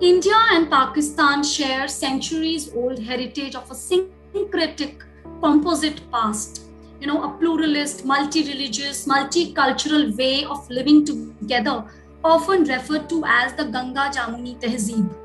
India 0.00 0.40
and 0.52 0.70
Pakistan 0.70 1.42
share 1.42 1.88
centuries 1.88 2.74
old 2.74 2.98
heritage 2.98 3.54
of 3.54 3.70
a 3.70 3.74
syncretic 3.74 5.02
composite 5.40 6.00
past 6.10 6.62
you 7.02 7.08
know, 7.08 7.24
a 7.24 7.36
pluralist, 7.38 8.04
multi-religious, 8.04 9.06
multicultural 9.06 10.16
way 10.16 10.44
of 10.44 10.70
living 10.70 11.04
together, 11.04 11.84
often 12.22 12.62
referred 12.62 13.08
to 13.08 13.24
as 13.26 13.54
the 13.54 13.64
Ganga 13.64 14.08
Jamuni 14.16 14.56
Tehzeeb. 14.60 15.21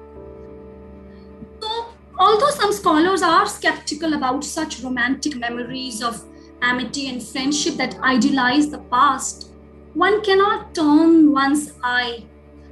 Although 2.19 2.49
some 2.49 2.73
scholars 2.73 3.21
are 3.21 3.45
skeptical 3.45 4.13
about 4.13 4.43
such 4.43 4.81
romantic 4.81 5.35
memories 5.35 6.01
of 6.01 6.23
amity 6.61 7.09
and 7.09 7.21
friendship 7.21 7.75
that 7.75 7.99
idealize 7.99 8.69
the 8.69 8.79
past, 8.89 9.51
one 9.93 10.21
cannot 10.23 10.73
turn 10.73 11.31
one's 11.31 11.73
eye 11.83 12.23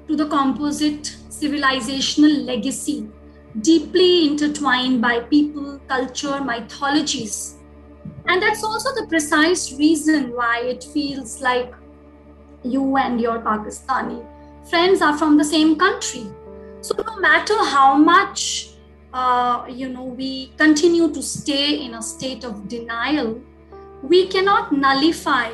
to 0.07 0.15
the 0.15 0.27
composite 0.27 1.15
civilizational 1.29 2.45
legacy 2.45 3.07
deeply 3.61 4.27
intertwined 4.27 5.01
by 5.01 5.19
people, 5.21 5.79
culture, 5.87 6.41
mythologies 6.41 7.55
and 8.27 8.41
that's 8.41 8.63
also 8.63 8.93
the 8.95 9.07
precise 9.07 9.73
reason 9.73 10.31
why 10.35 10.61
it 10.61 10.83
feels 10.83 11.41
like 11.41 11.73
you 12.63 12.97
and 12.97 13.21
your 13.21 13.39
Pakistani 13.39 14.25
friends 14.69 15.01
are 15.01 15.15
from 15.15 15.37
the 15.37 15.43
same 15.43 15.75
country. 15.77 16.25
So 16.81 16.95
no 17.05 17.19
matter 17.19 17.53
how 17.65 17.95
much 17.95 18.74
uh, 19.15 19.65
you 19.69 19.87
know 19.89 20.03
we 20.03 20.51
continue 20.57 21.11
to 21.13 21.21
stay 21.23 21.85
in 21.85 21.93
a 21.93 22.01
state 22.01 22.43
of 22.43 22.67
denial, 22.67 23.41
we 24.03 24.27
cannot 24.27 24.73
nullify 24.73 25.51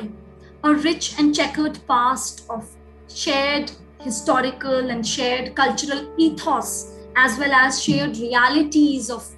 a 0.64 0.74
rich 0.74 1.14
and 1.18 1.34
checkered 1.34 1.78
past 1.86 2.44
of 2.50 2.68
shared 3.08 3.70
historical 4.00 4.90
and 4.90 5.06
shared 5.06 5.54
cultural 5.54 6.02
ethos 6.16 6.98
as 7.16 7.38
well 7.38 7.52
as 7.52 7.82
shared 7.82 8.16
realities 8.16 9.10
of 9.10 9.28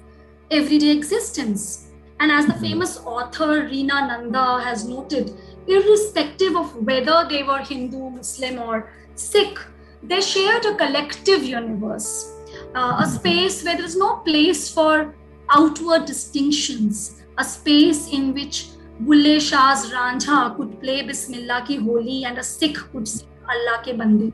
everyday 0.49 0.91
existence. 0.91 1.91
And 2.19 2.31
as 2.31 2.45
the 2.47 2.53
famous 2.53 2.97
author 3.05 3.67
Reena 3.69 4.07
Nanda 4.07 4.63
has 4.63 4.87
noted, 4.87 5.33
irrespective 5.67 6.55
of 6.55 6.75
whether 6.77 7.25
they 7.29 7.43
were 7.43 7.59
Hindu, 7.59 8.09
Muslim, 8.09 8.59
or 8.59 8.91
Sikh, 9.15 9.59
they 10.01 10.21
shared 10.21 10.65
a 10.65 10.75
collective 10.75 11.43
universe, 11.43 12.34
uh, 12.75 13.01
a 13.03 13.05
space 13.07 13.63
where 13.63 13.75
there 13.75 13.85
is 13.85 13.95
no 13.95 14.17
place 14.17 14.69
for 14.69 15.15
outward 15.49 16.05
distinctions, 16.05 17.23
a 17.37 17.43
space 17.43 18.11
in 18.11 18.33
which 18.33 18.69
Bulle 18.99 19.39
Shah's 19.39 19.91
Ranjha 19.91 20.55
could 20.55 20.79
play 20.79 21.01
Bismillah 21.01 21.65
ki 21.67 21.77
Holi 21.77 22.23
and 22.25 22.37
a 22.37 22.43
Sikh 22.43 22.77
could 22.91 23.07
sing 23.07 23.27
Allah 23.49 23.83
ke 23.83 23.97
Bande. 23.97 24.33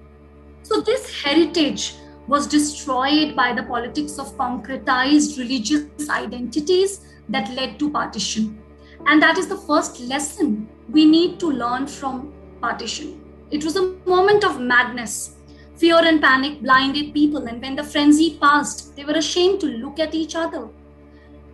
So 0.63 0.81
this 0.81 1.23
heritage 1.23 1.95
was 2.27 2.47
destroyed 2.47 3.35
by 3.35 3.53
the 3.53 3.63
politics 3.63 4.19
of 4.19 4.37
concretized 4.37 5.37
religious 5.37 6.09
identities 6.09 7.01
that 7.29 7.51
led 7.53 7.79
to 7.79 7.89
partition. 7.89 8.61
And 9.07 9.21
that 9.21 9.37
is 9.37 9.47
the 9.47 9.57
first 9.57 9.99
lesson 10.01 10.69
we 10.89 11.05
need 11.05 11.39
to 11.39 11.47
learn 11.47 11.87
from 11.87 12.31
partition. 12.61 13.19
It 13.49 13.63
was 13.63 13.75
a 13.75 13.93
moment 14.05 14.43
of 14.43 14.61
madness. 14.61 15.37
Fear 15.81 16.05
and 16.05 16.21
panic 16.21 16.61
blinded 16.61 17.11
people, 17.11 17.47
and 17.47 17.59
when 17.59 17.75
the 17.75 17.83
frenzy 17.83 18.37
passed, 18.39 18.95
they 18.95 19.03
were 19.03 19.15
ashamed 19.15 19.61
to 19.61 19.65
look 19.65 19.99
at 19.99 20.13
each 20.13 20.35
other. 20.35 20.67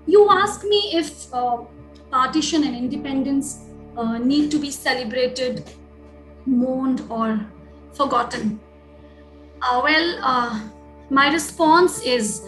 You 0.06 0.28
ask 0.30 0.66
me 0.66 0.92
if 0.96 1.34
uh, 1.34 1.60
partition 2.12 2.66
and 2.66 2.76
independence 2.76 3.62
uh, 3.96 4.18
need 4.18 4.52
to 4.52 4.60
be 4.60 4.70
celebrated, 4.70 5.64
mourned, 6.46 7.04
or 7.10 7.40
forgotten. 7.94 8.60
Uh, 9.62 9.80
well, 9.82 10.20
uh, 10.22 10.60
my 11.10 11.32
response 11.32 12.02
is 12.02 12.46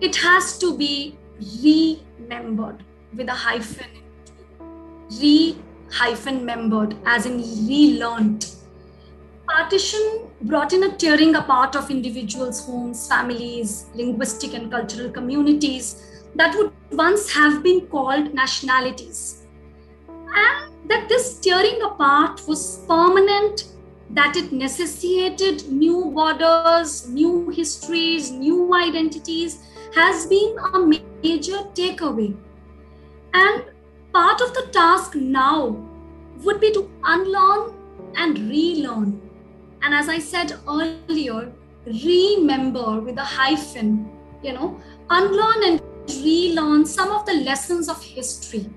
it 0.00 0.16
has 0.16 0.56
to 0.60 0.74
be 0.74 1.18
remembered 1.62 2.82
with 3.14 3.28
a 3.28 3.34
hyphen. 3.34 3.90
Re 5.20 5.58
hyphen 5.90 6.42
membered, 6.46 6.96
as 7.04 7.26
in 7.26 7.36
relearned. 7.68 8.46
Partition 9.46 10.31
brought 10.42 10.72
in 10.72 10.82
a 10.84 10.96
tearing 10.96 11.36
apart 11.36 11.76
of 11.76 11.90
individuals' 11.90 12.66
homes, 12.66 13.08
families, 13.08 13.86
linguistic 13.94 14.54
and 14.54 14.70
cultural 14.70 15.10
communities 15.10 16.22
that 16.34 16.56
would 16.56 16.72
once 16.90 17.32
have 17.32 17.62
been 17.62 17.86
called 17.86 18.34
nationalities. 18.34 19.46
And 20.34 20.90
that 20.90 21.08
this 21.08 21.38
tearing 21.38 21.80
apart 21.82 22.42
was 22.48 22.84
permanent, 22.88 23.72
that 24.10 24.36
it 24.36 24.52
necessitated 24.52 25.70
new 25.70 26.10
borders, 26.10 27.08
new 27.08 27.50
histories, 27.50 28.30
new 28.30 28.74
identities, 28.74 29.64
has 29.94 30.26
been 30.26 30.56
a 30.74 30.78
major 30.80 31.58
takeaway. 31.74 32.36
And 33.32 33.64
part 34.12 34.40
of 34.40 34.52
the 34.54 34.68
task 34.72 35.14
now 35.14 35.76
would 36.42 36.60
be 36.60 36.72
to 36.72 36.90
unlearn 37.04 37.74
and 38.16 38.38
relearn. 38.38 39.21
And 39.82 39.92
as 39.92 40.08
I 40.08 40.18
said 40.18 40.52
earlier, 40.68 41.52
remember 41.84 43.00
with 43.00 43.18
a 43.18 43.24
hyphen, 43.24 44.10
you 44.42 44.52
know, 44.52 44.80
unlearn 45.10 45.64
and 45.64 45.82
relearn 46.24 46.86
some 46.86 47.10
of 47.10 47.26
the 47.26 47.34
lessons 47.34 47.88
of 47.88 48.02
history. 48.02 48.70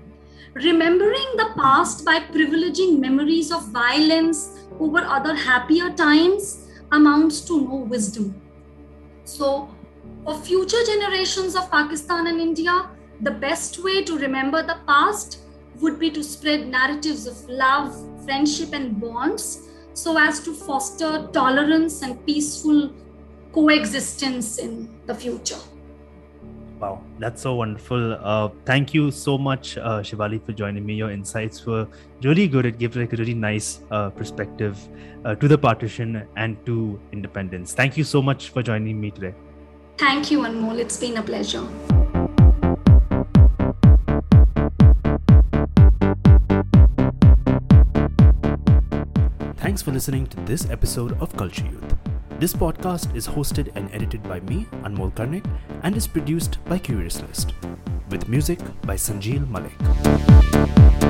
Remembering 0.54 1.36
the 1.36 1.50
past 1.56 2.04
by 2.04 2.20
privileging 2.20 2.98
memories 2.98 3.52
of 3.52 3.68
violence 3.68 4.64
over 4.80 4.98
other 4.98 5.34
happier 5.34 5.90
times 5.90 6.68
amounts 6.92 7.40
to 7.42 7.60
no 7.60 7.76
wisdom. 7.76 8.40
So, 9.24 9.68
for 10.24 10.34
future 10.34 10.82
generations 10.86 11.54
of 11.54 11.70
Pakistan 11.70 12.26
and 12.26 12.40
India, 12.40 12.90
the 13.20 13.30
best 13.30 13.82
way 13.82 14.02
to 14.04 14.18
remember 14.18 14.62
the 14.62 14.78
past 14.86 15.40
would 15.80 15.98
be 15.98 16.10
to 16.10 16.24
spread 16.24 16.66
narratives 16.66 17.26
of 17.26 17.48
love, 17.48 17.94
friendship, 18.24 18.72
and 18.72 19.00
bonds 19.00 19.68
so 19.96 20.18
as 20.18 20.40
to 20.40 20.52
foster 20.52 21.26
tolerance 21.32 22.02
and 22.02 22.24
peaceful 22.26 22.92
coexistence 23.52 24.58
in 24.58 24.90
the 25.06 25.14
future. 25.14 25.58
Wow, 26.78 27.02
that's 27.18 27.40
so 27.40 27.54
wonderful. 27.54 28.18
Uh, 28.22 28.50
thank 28.66 28.92
you 28.92 29.10
so 29.10 29.38
much, 29.38 29.78
uh, 29.78 30.02
Shivali, 30.02 30.44
for 30.44 30.52
joining 30.52 30.84
me. 30.84 30.94
Your 30.94 31.10
insights 31.10 31.64
were 31.64 31.88
really 32.22 32.46
good. 32.46 32.66
It 32.66 32.78
gave 32.78 32.94
like 32.94 33.14
a 33.14 33.16
really 33.16 33.32
nice 33.32 33.80
uh, 33.90 34.10
perspective 34.10 34.78
uh, 35.24 35.34
to 35.36 35.48
the 35.48 35.56
partition 35.56 36.28
and 36.36 36.64
to 36.66 37.00
independence. 37.12 37.72
Thank 37.72 37.96
you 37.96 38.04
so 38.04 38.20
much 38.20 38.50
for 38.50 38.62
joining 38.62 39.00
me 39.00 39.10
today. 39.10 39.34
Thank 39.96 40.30
you, 40.30 40.40
Anmol. 40.40 40.78
It's 40.78 40.98
been 40.98 41.16
a 41.16 41.22
pleasure. 41.22 41.66
Thanks 49.76 49.84
for 49.84 49.92
listening 49.92 50.26
to 50.28 50.40
this 50.46 50.70
episode 50.70 51.20
of 51.20 51.36
Culture 51.36 51.66
Youth. 51.66 51.98
This 52.40 52.54
podcast 52.54 53.14
is 53.14 53.28
hosted 53.28 53.70
and 53.74 53.92
edited 53.92 54.22
by 54.22 54.40
me, 54.40 54.64
Anmol 54.84 55.12
Karnik, 55.12 55.44
and 55.82 55.94
is 55.94 56.06
produced 56.06 56.56
by 56.64 56.78
Curious 56.78 57.20
List, 57.20 57.52
with 58.08 58.26
music 58.26 58.58
by 58.86 58.94
Sanjeel 58.94 59.46
Malik. 59.50 61.05